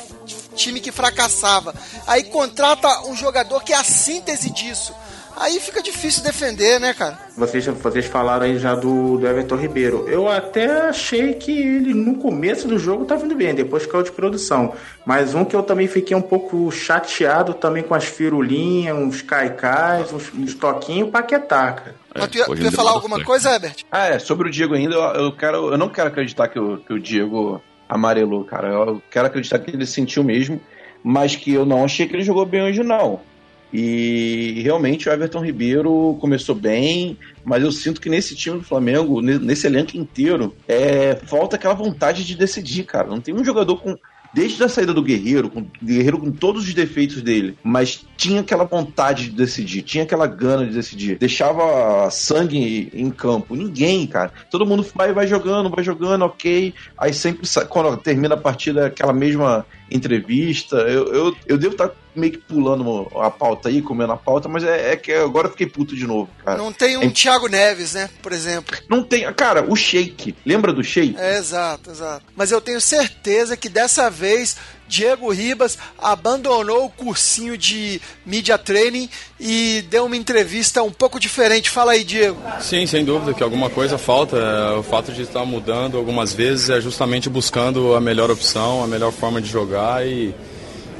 time 0.56 0.80
que 0.80 0.92
fracassava. 0.92 1.74
Aí 2.06 2.24
contrata 2.25 3.06
um 3.08 3.16
jogador 3.16 3.63
que 3.63 3.74
é 3.74 3.77
a 3.77 3.84
síntese 3.84 4.50
disso 4.50 4.94
aí 5.39 5.60
fica 5.60 5.82
difícil 5.82 6.24
defender, 6.24 6.79
né, 6.79 6.94
cara? 6.94 7.17
Vocês, 7.36 7.65
vocês 7.65 8.06
falaram 8.06 8.46
aí 8.46 8.58
já 8.58 8.75
do, 8.75 9.17
do 9.17 9.27
Everton 9.27 9.56
Ribeiro. 9.56 10.08
Eu 10.08 10.27
até 10.27 10.88
achei 10.89 11.34
que 11.34 11.51
ele 11.51 11.94
no 11.94 12.15
começo 12.15 12.67
do 12.67 12.77
jogo 12.77 13.03
estava 13.03 13.25
indo 13.25 13.36
bem, 13.36 13.53
depois 13.53 13.86
caiu 13.86 14.03
de 14.03 14.12
produção. 14.12 14.74
Mas 15.06 15.34
um 15.34 15.46
que 15.46 15.56
eu 15.56 15.63
também 15.63 15.88
fiquei 15.88 16.15
um 16.15 16.22
pouco 16.22 16.72
chateado 16.72 17.53
também 17.53 17.84
com 17.84 17.94
as 17.94 18.06
firulinhas, 18.06 18.98
uns 18.98 19.22
caicais, 19.22 20.12
uns, 20.12 20.34
uns 20.34 20.53
toquinhos, 20.53 21.10
paquetá, 21.10 21.72
cara. 21.74 21.96
É, 22.15 22.20
Mas 22.20 22.29
tu 22.29 22.38
ia, 22.38 22.46
tu 22.46 22.58
ia 22.58 22.72
falar 22.72 22.91
alguma 22.91 23.24
coisa, 23.24 23.51
Herbert? 23.51 23.86
Ah, 23.91 24.08
é, 24.08 24.20
sobre 24.20 24.48
o 24.48 24.51
Diego 24.51 24.74
ainda, 24.74 24.96
eu, 24.96 25.01
eu, 25.01 25.32
quero, 25.32 25.72
eu 25.72 25.77
não 25.77 25.89
quero 25.89 26.08
acreditar 26.08 26.48
que 26.48 26.60
o, 26.60 26.77
que 26.77 26.94
o 26.94 27.00
Diego 27.00 27.62
amarelou, 27.88 28.44
cara. 28.44 28.70
Eu 28.70 29.01
quero 29.10 29.27
acreditar 29.27 29.60
que 29.60 29.72
ele 29.72 29.86
sentiu 29.86 30.24
mesmo 30.24 30.60
mas 31.03 31.36
que 31.36 31.53
eu 31.53 31.65
não 31.65 31.86
achei 31.86 32.08
que 32.08 32.15
ele 32.15 32.24
jogou 32.24 32.46
bem 32.46 32.63
hoje, 32.63 32.84
não. 32.84 33.22
E 33.71 34.62
realmente 34.63 35.09
o 35.09 35.12
Everton 35.12 35.43
Ribeiro 35.43 36.17
começou 36.21 36.55
bem, 36.55 37.17
mas 37.43 37.63
eu 37.63 37.71
sinto 37.71 38.00
que 38.00 38.09
nesse 38.09 38.36
time 38.36 38.59
do 38.59 38.63
Flamengo, 38.63 39.21
nesse 39.21 39.67
elenco 39.67 39.97
inteiro, 39.97 40.55
é, 40.67 41.15
falta 41.15 41.55
aquela 41.55 41.74
vontade 41.74 42.25
de 42.25 42.36
decidir, 42.36 42.83
cara. 42.83 43.07
Não 43.07 43.19
tem 43.19 43.33
um 43.33 43.43
jogador 43.43 43.77
com 43.77 43.97
desde 44.33 44.63
a 44.63 44.69
saída 44.69 44.93
do 44.93 45.01
Guerreiro, 45.01 45.50
com 45.50 45.65
Guerreiro 45.83 46.19
com 46.19 46.31
todos 46.31 46.67
os 46.67 46.74
defeitos 46.74 47.21
dele, 47.21 47.57
mas 47.63 48.05
tinha 48.15 48.41
aquela 48.41 48.65
vontade 48.65 49.25
de 49.25 49.31
decidir, 49.31 49.81
tinha 49.81 50.03
aquela 50.03 50.27
gana 50.27 50.65
de 50.65 50.74
decidir, 50.74 51.17
deixava 51.17 52.09
sangue 52.12 52.91
em 52.93 53.09
campo. 53.09 53.55
Ninguém, 53.55 54.05
cara. 54.05 54.31
Todo 54.51 54.65
mundo 54.65 54.86
vai, 54.93 55.13
vai 55.13 55.25
jogando, 55.27 55.69
vai 55.69 55.83
jogando, 55.83 56.24
ok. 56.25 56.74
Aí 56.97 57.13
sempre, 57.13 57.47
quando 57.67 57.97
termina 57.97 58.36
a 58.36 58.38
partida, 58.38 58.88
aquela 58.88 59.13
mesma 59.13 59.65
entrevista. 59.89 60.77
Eu, 60.77 61.13
eu, 61.13 61.36
eu 61.46 61.58
devo 61.58 61.74
estar 61.74 61.91
meio 62.15 62.34
que 62.34 62.39
pulando 62.39 63.08
a 63.20 63.29
pauta 63.29 63.70
aí, 63.70 63.82
comendo 63.82 64.12
a 64.13 64.17
pauta, 64.17 64.50
mas 64.50 64.63
é, 64.63 64.94
é 64.94 64.96
que 64.98 65.13
agora 65.13 65.48
eu 65.48 65.51
fiquei 65.51 65.67
puto 65.67 65.96
de 65.96 66.06
novo, 66.06 66.29
cara. 66.44 66.58
Não 66.58 66.74
tem 66.74 66.98
um 66.98 67.03
é... 67.03 67.10
Thiago 67.10 67.48
Neves, 67.48 67.94
né? 67.94 68.10
Por 68.22 68.32
exemplo. 68.32 68.77
Não 68.89 69.03
tem. 69.03 69.32
Cara, 69.34 69.63
o 69.70 69.75
Shake. 69.75 70.36
Lembra 70.46 70.74
do 70.74 70.84
Shake? 70.84 71.15
É, 71.17 71.38
exato, 71.38 71.91
exato. 71.91 72.25
Mas 72.36 72.51
eu 72.51 72.60
tenho 72.60 72.82
certeza 72.82 73.56
que 73.56 73.70
dessa 73.70 74.10
vez 74.10 74.58
Diego 74.88 75.29
Ribas 75.32 75.77
abandonou 75.98 76.86
o 76.86 76.89
cursinho 76.89 77.58
de 77.58 78.01
media 78.25 78.58
training 78.58 79.10
e 79.39 79.84
deu 79.89 80.06
uma 80.06 80.15
entrevista 80.15 80.82
um 80.84 80.91
pouco 80.91 81.20
diferente. 81.20 81.70
Fala 81.70 81.91
aí, 81.91 82.03
Diego. 82.03 82.38
Sim, 82.62 82.86
sem 82.86 83.03
dúvida 83.03 83.34
que 83.34 83.44
alguma 83.44 83.70
coisa 83.70 83.98
falta. 83.98 84.38
O 84.77 84.84
fato 84.84 85.12
de 85.12 85.24
estar 85.24 85.46
mudando 85.46 85.98
algumas 85.98 86.34
vezes 86.34 86.70
é 86.70 86.79
justamente 86.79 87.29
buscando 87.29 87.96
a 87.96 88.01
melhor 88.01 88.32
opção, 88.32 88.84
a 88.84 88.88
melhor 88.88 89.12
forma 89.12 89.41
de 89.41 89.50
jogar 89.50 90.06
e, 90.08 90.34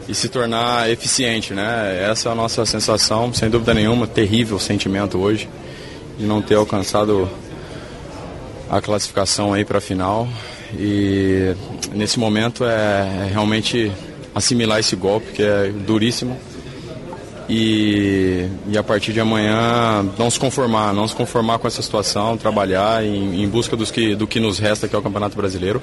e 0.08 0.14
se 0.14 0.30
tornar 0.30 0.90
eficiente, 0.90 1.54
né? 1.54 2.08
Essa 2.10 2.30
é 2.30 2.32
a 2.32 2.36
nossa 2.36 2.66
sensação, 2.66 3.34
sem 3.34 3.50
dúvida 3.50 3.74
nenhuma, 3.74 4.06
terrível 4.06 4.60
sentimento 4.60 5.18
hoje 5.18 5.48
de 6.18 6.26
não 6.26 6.42
ter 6.42 6.56
alcançado 6.56 7.30
a 8.70 8.82
classificação 8.82 9.54
aí 9.54 9.64
para 9.64 9.78
a 9.78 9.82
final. 9.82 10.28
E 10.74 11.56
nesse 11.94 12.20
momento 12.20 12.66
é, 12.66 13.26
é 13.26 13.30
realmente 13.32 13.92
assimilar 14.34 14.80
esse 14.80 14.96
golpe 14.96 15.32
que 15.32 15.44
é 15.44 15.70
duríssimo. 15.70 16.38
E, 17.50 18.46
e, 18.68 18.78
a 18.78 18.84
partir 18.84 19.14
de 19.14 19.22
amanhã 19.22 20.04
não 20.18 20.30
se 20.30 20.38
conformar, 20.38 20.94
não 20.94 21.08
se 21.08 21.16
conformar 21.16 21.60
com 21.60 21.68
essa 21.68 21.82
situação, 21.82 22.38
trabalhar 22.38 23.06
em, 23.06 23.42
em 23.42 23.48
busca 23.48 23.76
dos 23.78 23.90
que, 23.90 24.16
do 24.16 24.28
que 24.28 24.38
nos 24.38 24.60
resta, 24.60 24.86
que 24.86 24.94
é 24.94 25.00
o 25.00 25.02
Campeonato 25.02 25.38
Brasileiro, 25.38 25.82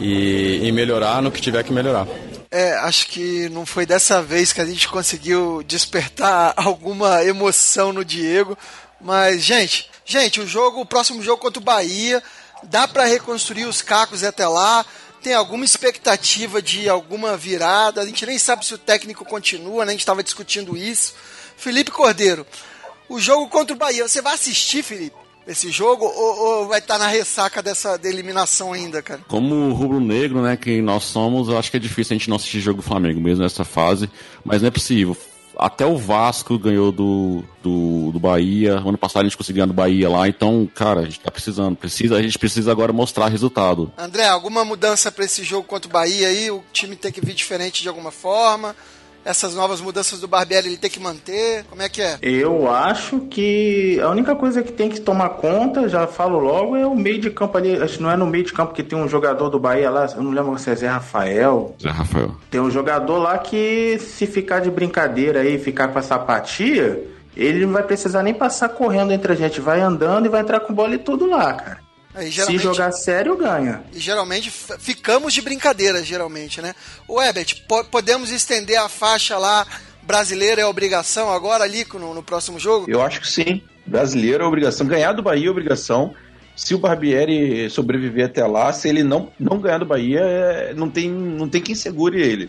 e, 0.00 0.60
e, 0.62 0.70
melhorar 0.70 1.20
no 1.20 1.32
que 1.32 1.40
tiver 1.40 1.64
que 1.64 1.72
melhorar. 1.72 2.06
É, 2.52 2.74
acho 2.74 3.08
que 3.08 3.48
não 3.48 3.66
foi 3.66 3.84
dessa 3.84 4.22
vez 4.22 4.52
que 4.52 4.60
a 4.60 4.64
gente 4.64 4.86
conseguiu 4.86 5.60
despertar 5.66 6.54
alguma 6.56 7.24
emoção 7.24 7.92
no 7.92 8.04
Diego, 8.04 8.56
mas 9.00 9.42
gente, 9.42 9.90
gente, 10.04 10.40
o 10.40 10.46
jogo, 10.46 10.80
o 10.80 10.86
próximo 10.86 11.20
jogo 11.20 11.42
contra 11.42 11.60
o 11.60 11.64
Bahia, 11.64 12.22
Dá 12.70 12.86
para 12.86 13.04
reconstruir 13.04 13.66
os 13.66 13.82
cacos 13.82 14.22
até 14.22 14.46
lá? 14.46 14.84
Tem 15.22 15.32
alguma 15.32 15.64
expectativa 15.64 16.60
de 16.60 16.88
alguma 16.88 17.36
virada? 17.36 18.00
A 18.00 18.06
gente 18.06 18.26
nem 18.26 18.38
sabe 18.38 18.66
se 18.66 18.74
o 18.74 18.78
técnico 18.78 19.24
continua, 19.24 19.84
né? 19.84 19.90
a 19.90 19.92
gente 19.92 20.00
estava 20.00 20.22
discutindo 20.22 20.76
isso. 20.76 21.14
Felipe 21.56 21.90
Cordeiro, 21.90 22.46
o 23.08 23.18
jogo 23.18 23.48
contra 23.48 23.74
o 23.74 23.78
Bahia, 23.78 24.06
você 24.06 24.20
vai 24.20 24.34
assistir, 24.34 24.82
Felipe? 24.82 25.24
esse 25.46 25.70
jogo 25.70 26.06
ou, 26.06 26.60
ou 26.60 26.68
vai 26.68 26.78
estar 26.78 26.98
tá 26.98 27.04
na 27.04 27.06
ressaca 27.06 27.62
dessa 27.62 27.98
de 27.98 28.08
eliminação 28.08 28.72
ainda, 28.72 29.02
cara? 29.02 29.20
Como 29.28 29.74
rubro-negro, 29.74 30.40
né, 30.40 30.56
que 30.56 30.80
nós 30.80 31.04
somos, 31.04 31.48
eu 31.48 31.58
acho 31.58 31.70
que 31.70 31.76
é 31.76 31.80
difícil 31.80 32.14
a 32.14 32.18
gente 32.18 32.30
não 32.30 32.36
assistir 32.36 32.60
jogo 32.60 32.80
do 32.80 32.82
Flamengo 32.82 33.20
mesmo 33.20 33.42
nessa 33.42 33.62
fase, 33.62 34.08
mas 34.42 34.62
não 34.62 34.68
é 34.68 34.70
possível 34.70 35.14
até 35.56 35.86
o 35.86 35.96
Vasco 35.96 36.58
ganhou 36.58 36.90
do, 36.90 37.44
do, 37.62 38.10
do 38.12 38.20
Bahia. 38.20 38.74
Ano 38.74 38.98
passado 38.98 39.22
a 39.22 39.24
gente 39.24 39.36
conseguiu 39.36 39.60
ganhar 39.60 39.66
do 39.66 39.74
Bahia 39.74 40.08
lá. 40.08 40.28
Então, 40.28 40.68
cara, 40.74 41.00
a 41.00 41.04
gente 41.04 41.20
tá 41.20 41.30
precisando. 41.30 41.76
Precisa, 41.76 42.16
a 42.16 42.22
gente 42.22 42.38
precisa 42.38 42.70
agora 42.70 42.92
mostrar 42.92 43.28
resultado. 43.28 43.92
André, 43.96 44.26
alguma 44.26 44.64
mudança 44.64 45.10
para 45.10 45.24
esse 45.24 45.42
jogo 45.42 45.66
contra 45.66 45.88
o 45.88 45.92
Bahia 45.92 46.28
aí? 46.28 46.50
O 46.50 46.62
time 46.72 46.96
tem 46.96 47.12
que 47.12 47.24
vir 47.24 47.34
diferente 47.34 47.82
de 47.82 47.88
alguma 47.88 48.10
forma? 48.10 48.74
Essas 49.24 49.54
novas 49.54 49.80
mudanças 49.80 50.20
do 50.20 50.28
Barbieri 50.28 50.68
ele 50.68 50.76
tem 50.76 50.90
que 50.90 51.00
manter? 51.00 51.64
Como 51.70 51.82
é 51.82 51.88
que 51.88 52.02
é? 52.02 52.18
Eu 52.20 52.70
acho 52.70 53.20
que 53.20 53.98
a 54.00 54.10
única 54.10 54.34
coisa 54.36 54.62
que 54.62 54.72
tem 54.72 54.88
que 54.88 55.00
tomar 55.00 55.30
conta, 55.30 55.88
já 55.88 56.06
falo 56.06 56.38
logo, 56.38 56.76
é 56.76 56.86
o 56.86 56.94
meio 56.94 57.20
de 57.20 57.30
campo 57.30 57.56
ali. 57.56 57.76
Acho 57.82 57.96
que 57.96 58.02
não 58.02 58.10
é 58.10 58.16
no 58.16 58.26
meio 58.26 58.44
de 58.44 58.52
campo 58.52 58.74
que 58.74 58.82
tem 58.82 58.98
um 58.98 59.08
jogador 59.08 59.48
do 59.48 59.58
Bahia 59.58 59.90
lá, 59.90 60.06
eu 60.14 60.22
não 60.22 60.30
lembro 60.30 60.58
se 60.58 60.70
é 60.70 60.76
Zé 60.76 60.88
Rafael. 60.88 61.74
Zé 61.80 61.90
Rafael. 61.90 62.34
Tem 62.50 62.60
um 62.60 62.70
jogador 62.70 63.18
lá 63.18 63.38
que 63.38 63.98
se 63.98 64.26
ficar 64.26 64.60
de 64.60 64.70
brincadeira 64.70 65.40
aí, 65.40 65.58
ficar 65.58 65.88
com 65.88 65.98
essa 65.98 66.16
apatia, 66.16 67.02
ele 67.36 67.64
não 67.64 67.72
vai 67.72 67.82
precisar 67.82 68.22
nem 68.22 68.34
passar 68.34 68.68
correndo 68.68 69.12
entre 69.12 69.32
a 69.32 69.36
gente, 69.36 69.60
vai 69.60 69.80
andando 69.80 70.26
e 70.26 70.28
vai 70.28 70.40
entrar 70.40 70.60
com 70.60 70.74
bola 70.74 70.94
e 70.94 70.98
tudo 70.98 71.26
lá, 71.26 71.52
cara. 71.52 71.83
Aí, 72.14 72.30
Se 72.30 72.58
jogar 72.58 72.92
sério, 72.92 73.36
ganha. 73.36 73.82
E 73.92 73.98
geralmente 73.98 74.50
ficamos 74.78 75.34
de 75.34 75.42
brincadeira, 75.42 76.02
geralmente, 76.04 76.62
né? 76.62 76.74
O 77.08 77.20
Ebert, 77.20 77.64
po 77.66 77.84
podemos 77.84 78.30
estender 78.30 78.78
a 78.78 78.88
faixa 78.88 79.36
lá, 79.36 79.66
brasileira 80.02 80.62
é 80.62 80.66
obrigação 80.66 81.32
agora 81.32 81.64
ali 81.64 81.84
no, 81.92 82.14
no 82.14 82.22
próximo 82.22 82.58
jogo? 82.58 82.88
Eu 82.88 83.02
acho 83.02 83.20
que 83.20 83.28
sim. 83.28 83.60
Brasileiro 83.84 84.44
é 84.44 84.46
obrigação. 84.46 84.86
Ganhar 84.86 85.12
do 85.12 85.22
Bahia 85.22 85.48
é 85.48 85.50
obrigação. 85.50 86.14
Se 86.56 86.72
o 86.74 86.78
Barbieri 86.78 87.68
sobreviver 87.68 88.26
até 88.26 88.46
lá, 88.46 88.72
se 88.72 88.88
ele 88.88 89.02
não, 89.02 89.32
não 89.38 89.58
ganhar 89.58 89.78
do 89.78 89.86
Bahia, 89.86 90.20
é, 90.20 90.74
não, 90.74 90.88
tem, 90.88 91.10
não 91.10 91.48
tem 91.48 91.60
quem 91.60 91.74
segure 91.74 92.22
ele. 92.22 92.48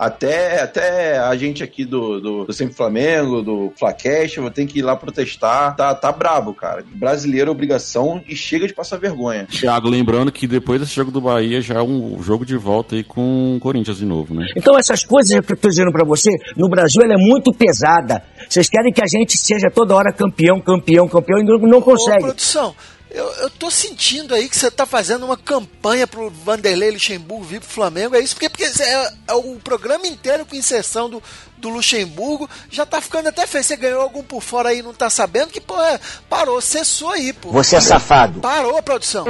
Até, 0.00 0.62
até 0.62 1.18
a 1.18 1.36
gente 1.36 1.62
aqui 1.62 1.84
do, 1.84 2.18
do, 2.18 2.44
do 2.46 2.52
Sempre 2.54 2.74
Flamengo, 2.74 3.42
do 3.42 3.70
Flacast, 3.78 4.40
vou 4.40 4.50
ter 4.50 4.64
que 4.64 4.78
ir 4.78 4.82
lá 4.82 4.96
protestar. 4.96 5.76
Tá, 5.76 5.94
tá 5.94 6.10
brabo, 6.10 6.54
cara. 6.54 6.82
Brasileiro 6.94 7.50
é 7.50 7.52
obrigação 7.52 8.22
e 8.26 8.34
chega 8.34 8.66
de 8.66 8.72
passar 8.72 8.96
vergonha. 8.96 9.46
Thiago, 9.50 9.90
lembrando 9.90 10.32
que 10.32 10.46
depois 10.46 10.80
desse 10.80 10.94
jogo 10.94 11.10
do 11.10 11.20
Bahia 11.20 11.60
já 11.60 11.74
é 11.74 11.82
um 11.82 12.22
jogo 12.22 12.46
de 12.46 12.56
volta 12.56 12.94
aí 12.94 13.04
com 13.04 13.56
o 13.56 13.60
Corinthians 13.60 13.98
de 13.98 14.06
novo, 14.06 14.32
né? 14.32 14.46
Então 14.56 14.78
essas 14.78 15.04
coisas 15.04 15.38
que 15.44 15.52
eu 15.52 15.56
tô 15.58 15.68
dizendo 15.68 15.92
pra 15.92 16.02
você, 16.02 16.30
no 16.56 16.70
Brasil 16.70 17.02
ela 17.02 17.12
é 17.12 17.18
muito 17.18 17.52
pesada. 17.52 18.24
Vocês 18.48 18.70
querem 18.70 18.94
que 18.94 19.02
a 19.04 19.06
gente 19.06 19.36
seja 19.36 19.70
toda 19.70 19.94
hora 19.94 20.14
campeão, 20.14 20.62
campeão, 20.62 21.06
campeão 21.08 21.40
e 21.40 21.44
não, 21.44 21.58
não 21.58 21.82
consegue. 21.82 22.24
Ô, 22.24 22.28
produção, 22.28 22.74
eu, 23.10 23.26
eu 23.34 23.50
tô 23.50 23.70
sentindo 23.70 24.34
aí 24.34 24.48
que 24.48 24.56
você 24.56 24.70
tá 24.70 24.86
fazendo 24.86 25.26
uma 25.26 25.36
campanha 25.36 26.06
pro 26.06 26.30
Vanderlei 26.30 26.92
Luxemburgo 26.92 27.44
vir 27.44 27.60
pro 27.60 27.68
Flamengo. 27.68 28.14
É 28.14 28.20
isso? 28.20 28.34
Porque, 28.36 28.48
porque 28.48 28.64
é, 28.64 29.12
é 29.28 29.34
o 29.34 29.56
programa 29.56 30.06
inteiro 30.06 30.46
com 30.46 30.54
inserção 30.54 31.10
do, 31.10 31.20
do 31.58 31.68
Luxemburgo 31.68 32.48
já 32.70 32.86
tá 32.86 33.00
ficando 33.00 33.28
até 33.28 33.46
feio. 33.48 33.64
Você 33.64 33.76
ganhou 33.76 34.00
algum 34.00 34.22
por 34.22 34.40
fora 34.40 34.68
aí 34.68 34.80
não 34.80 34.94
tá 34.94 35.10
sabendo 35.10 35.50
que, 35.50 35.60
pô, 35.60 35.80
é, 35.82 35.98
parou, 36.28 36.60
cessou 36.60 37.10
aí, 37.10 37.32
pô. 37.32 37.50
Você 37.50 37.76
é 37.76 37.80
safado. 37.80 38.40
Parou, 38.40 38.80
produção. 38.80 39.24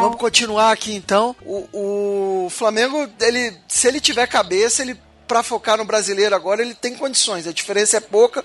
Vamos 0.00 0.16
continuar 0.16 0.72
aqui 0.72 0.94
então. 0.94 1.36
O, 1.44 2.46
o 2.46 2.50
Flamengo, 2.50 3.06
ele, 3.20 3.54
se 3.68 3.86
ele 3.86 4.00
tiver 4.00 4.26
cabeça, 4.26 4.80
ele 4.80 4.98
para 5.26 5.42
focar 5.42 5.76
no 5.76 5.84
brasileiro 5.84 6.34
agora, 6.34 6.62
ele 6.62 6.74
tem 6.74 6.94
condições. 6.94 7.46
A 7.46 7.52
diferença 7.52 7.96
é 7.96 8.00
pouca 8.00 8.44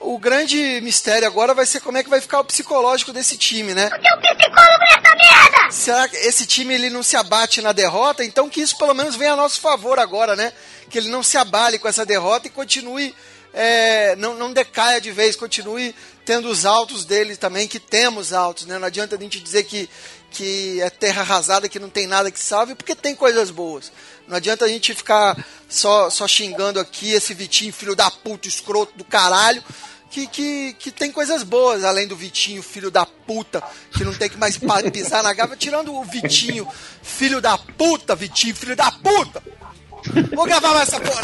o 0.00 0.18
grande 0.18 0.80
mistério 0.80 1.26
agora 1.26 1.54
vai 1.54 1.66
ser 1.66 1.80
como 1.80 1.98
é 1.98 2.02
que 2.02 2.10
vai 2.10 2.20
ficar 2.20 2.40
o 2.40 2.44
psicológico 2.44 3.12
desse 3.12 3.36
time, 3.36 3.74
né? 3.74 3.90
Eu 3.92 4.20
tenho 4.20 4.36
psicólogo 4.36 4.78
nessa 4.80 5.16
merda! 5.16 5.70
Será 5.70 6.08
que 6.08 6.16
esse 6.16 6.46
time 6.46 6.74
ele 6.74 6.90
não 6.90 7.02
se 7.02 7.16
abate 7.16 7.60
na 7.60 7.72
derrota? 7.72 8.24
Então 8.24 8.48
que 8.48 8.60
isso 8.60 8.78
pelo 8.78 8.94
menos 8.94 9.16
venha 9.16 9.32
a 9.32 9.36
nosso 9.36 9.60
favor 9.60 9.98
agora, 9.98 10.36
né? 10.36 10.52
Que 10.88 10.98
ele 10.98 11.08
não 11.08 11.22
se 11.22 11.36
abale 11.36 11.78
com 11.78 11.88
essa 11.88 12.06
derrota 12.06 12.46
e 12.46 12.50
continue, 12.50 13.14
é, 13.52 14.14
não, 14.16 14.34
não 14.34 14.52
decaia 14.52 15.00
de 15.00 15.10
vez, 15.10 15.36
continue 15.36 15.94
tendo 16.28 16.50
os 16.50 16.66
altos 16.66 17.06
dele 17.06 17.36
também, 17.36 17.66
que 17.66 17.80
temos 17.80 18.34
altos, 18.34 18.66
né? 18.66 18.78
Não 18.78 18.86
adianta 18.86 19.16
a 19.16 19.18
gente 19.18 19.40
dizer 19.40 19.64
que, 19.64 19.88
que 20.30 20.78
é 20.82 20.90
terra 20.90 21.22
arrasada, 21.22 21.70
que 21.70 21.78
não 21.78 21.88
tem 21.88 22.06
nada 22.06 22.30
que 22.30 22.38
salve, 22.38 22.74
porque 22.74 22.94
tem 22.94 23.14
coisas 23.14 23.50
boas. 23.50 23.90
Não 24.26 24.36
adianta 24.36 24.66
a 24.66 24.68
gente 24.68 24.94
ficar 24.94 25.42
só, 25.70 26.10
só 26.10 26.28
xingando 26.28 26.78
aqui 26.78 27.12
esse 27.12 27.32
Vitinho, 27.32 27.72
filho 27.72 27.96
da 27.96 28.10
puta, 28.10 28.46
escroto 28.46 28.92
do 28.94 29.04
caralho, 29.04 29.64
que, 30.10 30.26
que, 30.26 30.74
que 30.74 30.90
tem 30.90 31.10
coisas 31.10 31.42
boas, 31.42 31.82
além 31.82 32.06
do 32.06 32.14
Vitinho, 32.14 32.62
filho 32.62 32.90
da 32.90 33.06
puta, 33.06 33.62
que 33.92 34.04
não 34.04 34.12
tem 34.12 34.28
que 34.28 34.36
mais 34.36 34.58
pisar 34.92 35.22
na 35.22 35.32
gava, 35.32 35.56
tirando 35.56 35.94
o 35.94 36.04
Vitinho, 36.04 36.68
filho 37.02 37.40
da 37.40 37.56
puta, 37.56 38.14
Vitinho, 38.14 38.54
filho 38.54 38.76
da 38.76 38.92
puta! 38.92 39.42
Vou 40.36 40.44
gravar 40.44 40.74
mais 40.74 40.92
essa 40.92 41.00
porra! 41.00 41.22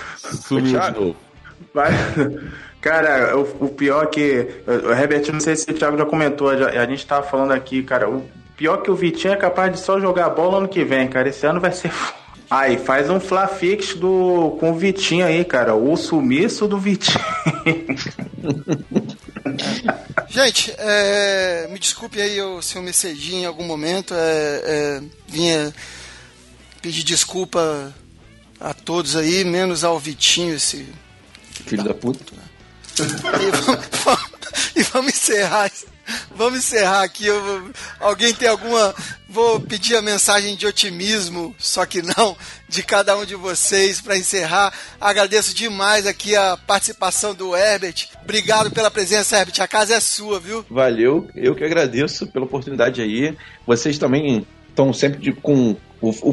Sumiu 0.20 0.80
de 0.80 0.90
novo. 0.92 1.16
Vai. 1.74 1.90
Cara, 2.80 3.36
o, 3.36 3.66
o, 3.66 3.68
pior 3.68 4.06
que. 4.06 4.46
O 4.66 4.92
Herbert, 4.92 5.30
não 5.32 5.40
sei 5.40 5.56
se 5.56 5.70
o 5.70 5.74
Thiago 5.74 5.98
já 5.98 6.06
comentou, 6.06 6.56
já, 6.56 6.68
a 6.68 6.86
gente 6.86 7.06
tava 7.06 7.26
falando 7.26 7.52
aqui, 7.52 7.82
cara. 7.82 8.08
O 8.08 8.24
pior 8.56 8.78
que 8.78 8.90
o 8.90 8.94
Vitinho 8.94 9.34
é 9.34 9.36
capaz 9.36 9.72
de 9.72 9.78
só 9.78 10.00
jogar 10.00 10.30
bola 10.30 10.58
ano 10.58 10.68
que 10.68 10.84
vem, 10.84 11.08
cara. 11.08 11.28
Esse 11.28 11.46
ano 11.46 11.60
vai 11.60 11.72
ser. 11.72 11.92
Aí, 12.50 12.78
faz 12.78 13.08
um 13.08 13.20
Flafix 13.20 13.94
do, 13.94 14.56
com 14.58 14.72
o 14.72 14.74
Vitinho 14.74 15.24
aí, 15.24 15.44
cara. 15.44 15.76
O 15.76 15.96
sumiço 15.96 16.66
do 16.66 16.78
Vitinho. 16.78 17.20
Gente, 20.28 20.74
é, 20.76 21.68
me 21.70 21.78
desculpe 21.78 22.20
aí 22.20 22.36
eu, 22.36 22.60
se 22.60 22.74
eu 22.74 22.82
me 22.82 22.92
cedi 22.92 23.36
em 23.36 23.46
algum 23.46 23.62
momento. 23.62 24.14
É, 24.14 24.62
é, 24.64 25.00
vinha 25.28 25.72
pedir 26.82 27.04
desculpa 27.04 27.94
a 28.60 28.74
todos 28.74 29.16
aí, 29.16 29.44
menos 29.44 29.82
ao 29.82 29.98
Vitinho, 29.98 30.54
esse. 30.54 30.86
Filho 31.66 31.84
da 31.84 31.94
puta. 31.94 32.24
E 33.00 33.50
vamos, 33.50 33.88
e 34.76 34.82
vamos 34.82 35.14
encerrar. 35.14 35.70
Vamos 36.34 36.58
encerrar 36.58 37.02
aqui. 37.02 37.26
Eu, 37.26 37.70
alguém 37.98 38.34
tem 38.34 38.48
alguma. 38.48 38.94
Vou 39.28 39.60
pedir 39.60 39.96
a 39.96 40.02
mensagem 40.02 40.56
de 40.56 40.66
otimismo, 40.66 41.54
só 41.58 41.86
que 41.86 42.02
não, 42.02 42.36
de 42.68 42.82
cada 42.82 43.16
um 43.16 43.24
de 43.24 43.34
vocês 43.36 44.00
para 44.00 44.18
encerrar. 44.18 44.72
Agradeço 45.00 45.54
demais 45.54 46.06
aqui 46.06 46.34
a 46.34 46.56
participação 46.56 47.32
do 47.34 47.56
Herbert. 47.56 48.08
Obrigado 48.22 48.70
pela 48.70 48.90
presença, 48.90 49.38
Herbert. 49.38 49.60
A 49.60 49.68
casa 49.68 49.94
é 49.94 50.00
sua, 50.00 50.40
viu? 50.40 50.64
Valeu, 50.68 51.30
eu 51.34 51.54
que 51.54 51.64
agradeço 51.64 52.26
pela 52.26 52.44
oportunidade 52.44 53.00
aí. 53.00 53.36
Vocês 53.66 53.98
também 53.98 54.46
estão 54.68 54.92
sempre 54.92 55.20
de, 55.20 55.32
com. 55.32 55.76
O, 56.00 56.30
o, 56.30 56.32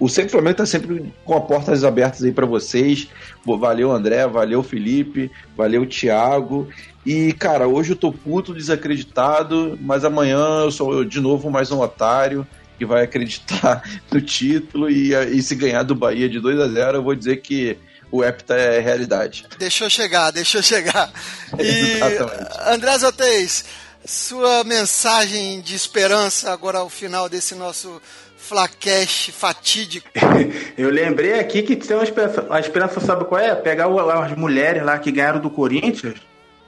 o 0.00 0.08
Sempre 0.08 0.30
Flamengo 0.30 0.52
está 0.52 0.66
sempre 0.66 1.12
com 1.26 1.36
as 1.36 1.44
portas 1.44 1.84
abertas 1.84 2.24
aí 2.24 2.32
para 2.32 2.46
vocês. 2.46 3.06
Valeu, 3.44 3.92
André, 3.92 4.26
valeu, 4.26 4.62
Felipe, 4.62 5.30
valeu, 5.54 5.86
Thiago. 5.86 6.66
E, 7.04 7.34
cara, 7.34 7.68
hoje 7.68 7.92
eu 7.92 7.96
tô 7.96 8.10
puto, 8.10 8.54
desacreditado, 8.54 9.78
mas 9.80 10.02
amanhã 10.02 10.62
eu 10.62 10.70
sou 10.70 11.04
de 11.04 11.20
novo 11.20 11.50
mais 11.50 11.70
um 11.70 11.80
otário 11.80 12.46
que 12.78 12.86
vai 12.86 13.04
acreditar 13.04 13.82
no 14.10 14.22
título 14.22 14.90
e, 14.90 15.12
e 15.14 15.42
se 15.42 15.54
ganhar 15.54 15.82
do 15.82 15.94
Bahia 15.94 16.30
de 16.30 16.40
2 16.40 16.58
a 16.58 16.68
0 16.68 16.98
eu 16.98 17.02
vou 17.02 17.14
dizer 17.14 17.36
que 17.42 17.76
o 18.10 18.24
Hepta 18.24 18.54
é 18.54 18.80
realidade. 18.80 19.46
Deixou 19.58 19.88
chegar, 19.90 20.30
deixou 20.30 20.62
chegar. 20.62 21.12
E, 21.58 22.00
André 22.72 22.96
Zotez, 22.96 23.64
sua 24.04 24.64
mensagem 24.64 25.60
de 25.60 25.74
esperança 25.74 26.50
agora 26.50 26.78
ao 26.78 26.88
final 26.88 27.28
desse 27.28 27.54
nosso 27.54 28.00
Flacash 28.50 29.30
fatídico. 29.32 30.08
Eu 30.76 30.90
lembrei 30.90 31.38
aqui 31.38 31.62
que 31.62 31.76
tem 31.76 31.96
uma 31.96 32.02
esperança, 32.02 32.44
a 32.50 32.58
esperança 32.58 32.98
sabe 32.98 33.24
qual 33.24 33.40
é? 33.40 33.54
Pegar 33.54 33.86
as 33.86 34.36
mulheres 34.36 34.82
lá 34.82 34.98
que 34.98 35.12
ganharam 35.12 35.38
do 35.38 35.48
Corinthians 35.48 36.18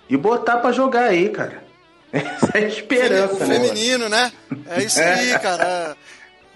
e 0.08 0.16
botar 0.16 0.58
para 0.58 0.70
jogar 0.70 1.06
aí, 1.06 1.28
cara. 1.28 1.64
Essa 2.12 2.50
é 2.54 2.64
a 2.64 2.68
esperança, 2.68 3.46
né? 3.46 3.58
Feminino, 3.58 4.08
né? 4.08 4.30
É 4.68 4.82
isso 4.84 5.00
aí, 5.02 5.32
é. 5.32 5.38
cara. 5.40 5.96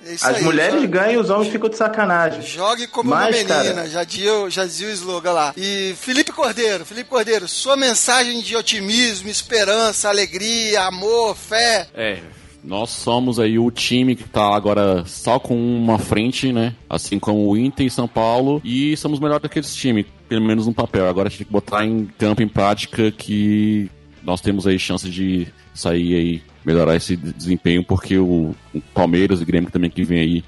É 0.05 0.13
As 0.13 0.25
aí, 0.25 0.45
mulheres 0.45 0.75
jogue... 0.75 0.87
ganham 0.87 1.13
e 1.15 1.17
os 1.17 1.29
homens 1.29 1.51
ficam 1.51 1.69
de 1.69 1.77
sacanagem. 1.77 2.43
Jogue 2.43 2.87
como 2.87 3.11
Mas, 3.11 3.35
uma 3.35 3.57
menina, 3.57 3.75
cara... 3.75 3.89
já, 3.89 4.05
dizia, 4.05 4.49
já 4.49 4.65
dizia 4.65 4.87
o 4.87 4.93
slogan 4.93 5.33
lá. 5.33 5.55
E 5.57 5.97
Felipe 5.99 6.31
Cordeiro, 6.31 6.87
Felipe 6.87 7.11
Cordeiro, 7.11 7.49
sua 7.49 7.77
mensagem 7.77 8.41
de 8.41 8.55
otimismo, 8.55 9.29
esperança, 9.29 10.09
alegria, 10.09 10.83
amor, 10.83 11.35
fé. 11.35 11.89
É, 11.93 12.21
nós 12.67 12.91
somos 12.91 13.39
aí 13.39 13.59
o 13.59 13.71
time 13.71 14.17
que 14.17 14.25
tá 14.25 14.55
agora 14.55 15.05
só 15.07 15.39
com 15.39 15.57
uma 15.57 15.99
frente, 15.99 16.53
né? 16.53 16.75
Assim 16.91 17.19
como 17.19 17.49
o 17.49 17.57
Inter 17.57 17.87
e 17.87 17.91
São 17.91 18.09
Paulo. 18.09 18.61
E 18.65 18.97
somos 18.97 19.21
melhor 19.21 19.41
que 19.41 19.59
esse 19.61 19.77
time 19.77 20.05
pelo 20.29 20.45
menos 20.45 20.67
no 20.67 20.75
papel. 20.75 21.09
Agora 21.09 21.29
a 21.29 21.31
gente 21.31 21.39
tem 21.39 21.47
que 21.47 21.53
botar 21.53 21.85
em 21.85 22.07
campo, 22.19 22.43
em 22.43 22.49
prática, 22.49 23.13
que 23.13 23.89
nós 24.23 24.41
temos 24.41 24.67
aí 24.67 24.79
chance 24.79 25.09
de 25.09 25.47
sair 25.73 26.15
aí, 26.15 26.43
melhorar 26.65 26.97
esse 26.97 27.17
desempenho, 27.17 27.85
porque 27.85 28.19
o, 28.19 28.55
o 28.75 28.81
Palmeiras 28.93 29.39
e 29.39 29.45
o 29.45 29.47
Grêmio 29.47 29.71
também 29.71 29.89
que 29.89 30.03
vem 30.03 30.19
aí, 30.19 30.45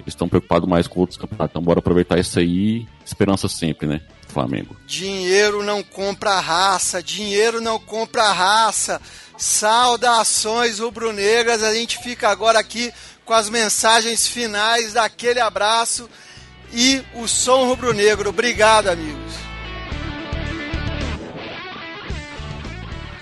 eles 0.00 0.08
estão 0.08 0.28
preocupados 0.28 0.66
mais 0.66 0.86
com 0.86 1.00
outros 1.00 1.18
campeonatos. 1.18 1.52
Então 1.52 1.62
bora 1.62 1.80
aproveitar 1.80 2.18
isso 2.18 2.38
aí, 2.38 2.86
esperança 3.04 3.46
sempre, 3.46 3.86
né? 3.86 4.00
Flamengo. 4.28 4.76
Dinheiro 4.86 5.62
não 5.62 5.82
compra 5.82 6.38
raça, 6.38 7.02
dinheiro 7.02 7.60
não 7.60 7.78
compra 7.78 8.30
raça. 8.30 9.00
Saudações 9.38 10.80
rubro-negras, 10.80 11.62
a 11.62 11.72
gente 11.72 12.02
fica 12.02 12.28
agora 12.28 12.58
aqui 12.58 12.92
com 13.24 13.32
as 13.32 13.48
mensagens 13.48 14.26
finais 14.26 14.94
daquele 14.94 15.38
abraço 15.38 16.10
e 16.72 17.04
o 17.14 17.28
som 17.28 17.64
rubro-negro. 17.66 18.30
Obrigado, 18.30 18.88
amigos. 18.88 19.32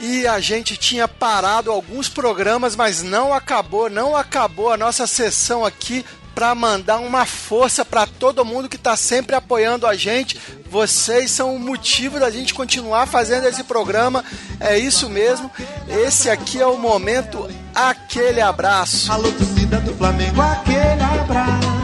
E 0.00 0.26
a 0.26 0.40
gente 0.40 0.76
tinha 0.76 1.06
parado 1.06 1.70
alguns 1.70 2.08
programas, 2.08 2.74
mas 2.74 3.02
não 3.02 3.34
acabou, 3.34 3.90
não 3.90 4.16
acabou 4.16 4.72
a 4.72 4.76
nossa 4.76 5.06
sessão 5.06 5.64
aqui 5.64 6.04
para 6.36 6.54
mandar 6.54 6.98
uma 6.98 7.24
força 7.24 7.82
para 7.82 8.06
todo 8.06 8.44
mundo 8.44 8.68
que 8.68 8.76
está 8.76 8.94
sempre 8.94 9.34
apoiando 9.34 9.86
a 9.86 9.96
gente. 9.96 10.38
Vocês 10.70 11.30
são 11.30 11.56
o 11.56 11.58
motivo 11.58 12.20
da 12.20 12.30
gente 12.30 12.52
continuar 12.52 13.06
fazendo 13.06 13.48
esse 13.48 13.64
programa. 13.64 14.22
É 14.60 14.76
isso 14.76 15.08
mesmo. 15.08 15.50
Esse 15.88 16.28
aqui 16.28 16.60
é 16.60 16.66
o 16.66 16.76
momento. 16.76 17.48
Aquele 17.74 18.42
abraço. 18.42 19.10
Alô, 19.10 19.32
torcida 19.32 19.80
do 19.80 19.94
Flamengo, 19.94 20.42
aquele 20.42 21.02
abraço. 21.02 21.75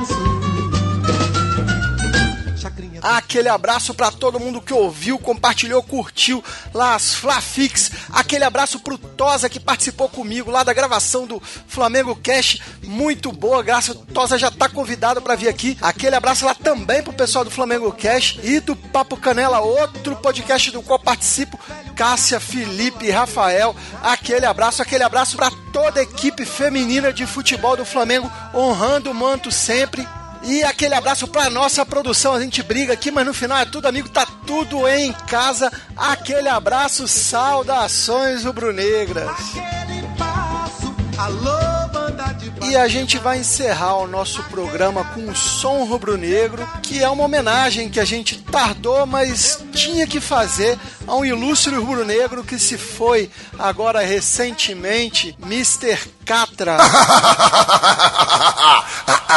Aquele 3.02 3.48
abraço 3.48 3.92
para 3.92 4.12
todo 4.12 4.38
mundo 4.38 4.60
que 4.60 4.72
ouviu, 4.72 5.18
compartilhou, 5.18 5.82
curtiu 5.82 6.42
lá 6.72 6.94
as 6.94 7.14
Flafix. 7.14 7.90
Aquele 8.12 8.44
abraço 8.44 8.78
pro 8.78 8.96
Tosa 8.96 9.48
que 9.48 9.58
participou 9.58 10.08
comigo 10.08 10.50
lá 10.50 10.62
da 10.62 10.72
gravação 10.72 11.26
do 11.26 11.42
Flamengo 11.66 12.14
Cash. 12.14 12.60
Muito 12.84 13.32
boa, 13.32 13.62
graças. 13.62 13.96
Tosa 14.14 14.38
já 14.38 14.50
tá 14.50 14.68
convidado 14.68 15.20
para 15.20 15.34
vir 15.34 15.48
aqui. 15.48 15.76
Aquele 15.82 16.14
abraço 16.14 16.44
lá 16.44 16.54
também 16.54 17.02
pro 17.02 17.12
pessoal 17.12 17.44
do 17.44 17.50
Flamengo 17.50 17.90
Cash 17.92 18.38
e 18.42 18.60
do 18.60 18.76
Papo 18.76 19.16
Canela, 19.16 19.60
outro 19.60 20.14
podcast 20.16 20.70
do 20.70 20.82
qual 20.82 20.98
participo. 20.98 21.58
Cássia, 21.96 22.38
Felipe, 22.38 23.10
Rafael. 23.10 23.74
Aquele 24.02 24.46
abraço, 24.46 24.80
aquele 24.80 25.02
abraço 25.02 25.36
para 25.36 25.50
toda 25.72 26.00
a 26.00 26.02
equipe 26.02 26.44
feminina 26.44 27.12
de 27.12 27.26
futebol 27.26 27.76
do 27.76 27.84
Flamengo, 27.84 28.30
honrando 28.54 29.10
o 29.10 29.14
manto 29.14 29.50
sempre. 29.50 30.06
E 30.44 30.64
aquele 30.64 30.94
abraço 30.94 31.28
pra 31.28 31.48
nossa 31.48 31.86
produção. 31.86 32.34
A 32.34 32.40
gente 32.40 32.62
briga 32.62 32.92
aqui, 32.92 33.10
mas 33.10 33.24
no 33.24 33.32
final 33.32 33.58
é 33.58 33.64
tudo 33.64 33.86
amigo, 33.86 34.08
tá 34.08 34.26
tudo 34.46 34.88
em 34.88 35.12
casa. 35.12 35.70
Aquele 35.96 36.48
abraço, 36.48 37.06
saudações 37.06 38.44
rubro-negras. 38.44 39.30
E 42.62 42.76
a 42.76 42.88
gente 42.88 43.18
vai 43.18 43.38
encerrar 43.38 43.96
o 43.96 44.08
nosso 44.08 44.42
programa 44.44 45.04
com 45.04 45.28
o 45.28 45.36
Som 45.36 45.84
Rubro-Negro, 45.84 46.66
que 46.82 47.02
é 47.02 47.08
uma 47.08 47.24
homenagem 47.24 47.88
que 47.88 48.00
a 48.00 48.04
gente 48.04 48.38
tardou, 48.42 49.06
mas 49.06 49.62
tinha 49.72 50.06
que 50.06 50.20
fazer 50.20 50.78
a 51.06 51.14
um 51.14 51.24
ilustre 51.24 51.74
rubro-negro 51.74 52.42
que 52.42 52.58
se 52.58 52.78
foi 52.78 53.30
agora 53.58 54.00
recentemente, 54.00 55.36
Mr. 55.42 55.98
Catra. 56.24 56.78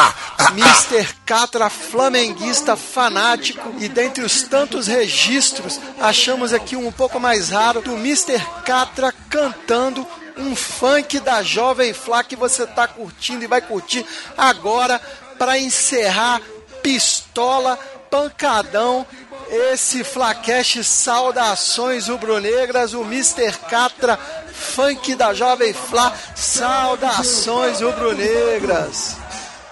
Mr. 0.51 1.13
Catra, 1.25 1.69
flamenguista 1.69 2.75
fanático, 2.75 3.73
e 3.79 3.87
dentre 3.87 4.23
os 4.23 4.43
tantos 4.43 4.87
registros, 4.87 5.79
achamos 5.99 6.53
aqui 6.53 6.75
um, 6.75 6.91
pouco 6.91 7.19
mais 7.19 7.49
raro 7.49 7.81
do 7.81 7.93
Mr. 7.93 8.39
Catra 8.65 9.13
cantando 9.29 10.05
um 10.37 10.55
funk 10.55 11.19
da 11.19 11.41
Jovem 11.41 11.93
Flá 11.93 12.23
que 12.23 12.35
você 12.35 12.67
tá 12.67 12.87
curtindo 12.87 13.43
e 13.43 13.47
vai 13.47 13.61
curtir 13.61 14.05
agora 14.37 14.99
para 15.37 15.57
encerrar 15.57 16.41
pistola, 16.81 17.79
pancadão 18.09 19.05
esse 19.49 20.03
Flacash 20.03 20.85
Saudações 20.85 22.07
Rubro-Negras, 22.07 22.93
o 22.93 23.01
Mr. 23.01 23.51
Catra, 23.69 24.17
funk 24.51 25.15
da 25.15 25.33
Jovem 25.33 25.73
Flá, 25.73 26.13
Saudações 26.35 27.81
Rubro-Negras. 27.81 29.24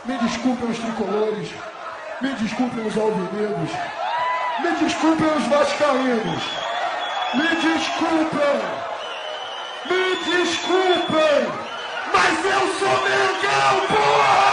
Me 0.06 0.18
desculpem 0.18 0.70
os 0.70 0.80
tricolores, 0.80 1.50
me 2.20 2.34
desculpem 2.34 2.86
os 2.86 2.98
alvinegros, 2.98 3.72
me 4.60 4.72
desculpem 4.72 5.28
os 5.28 5.48
vascaínos, 5.48 6.44
me 7.36 7.48
desculpem, 7.48 8.60
me 9.86 10.16
desculpem, 10.26 11.48
mas 12.12 12.46
eu 12.46 12.68
sou 12.80 13.04
Mengão, 13.04 13.88
porra! 13.88 14.44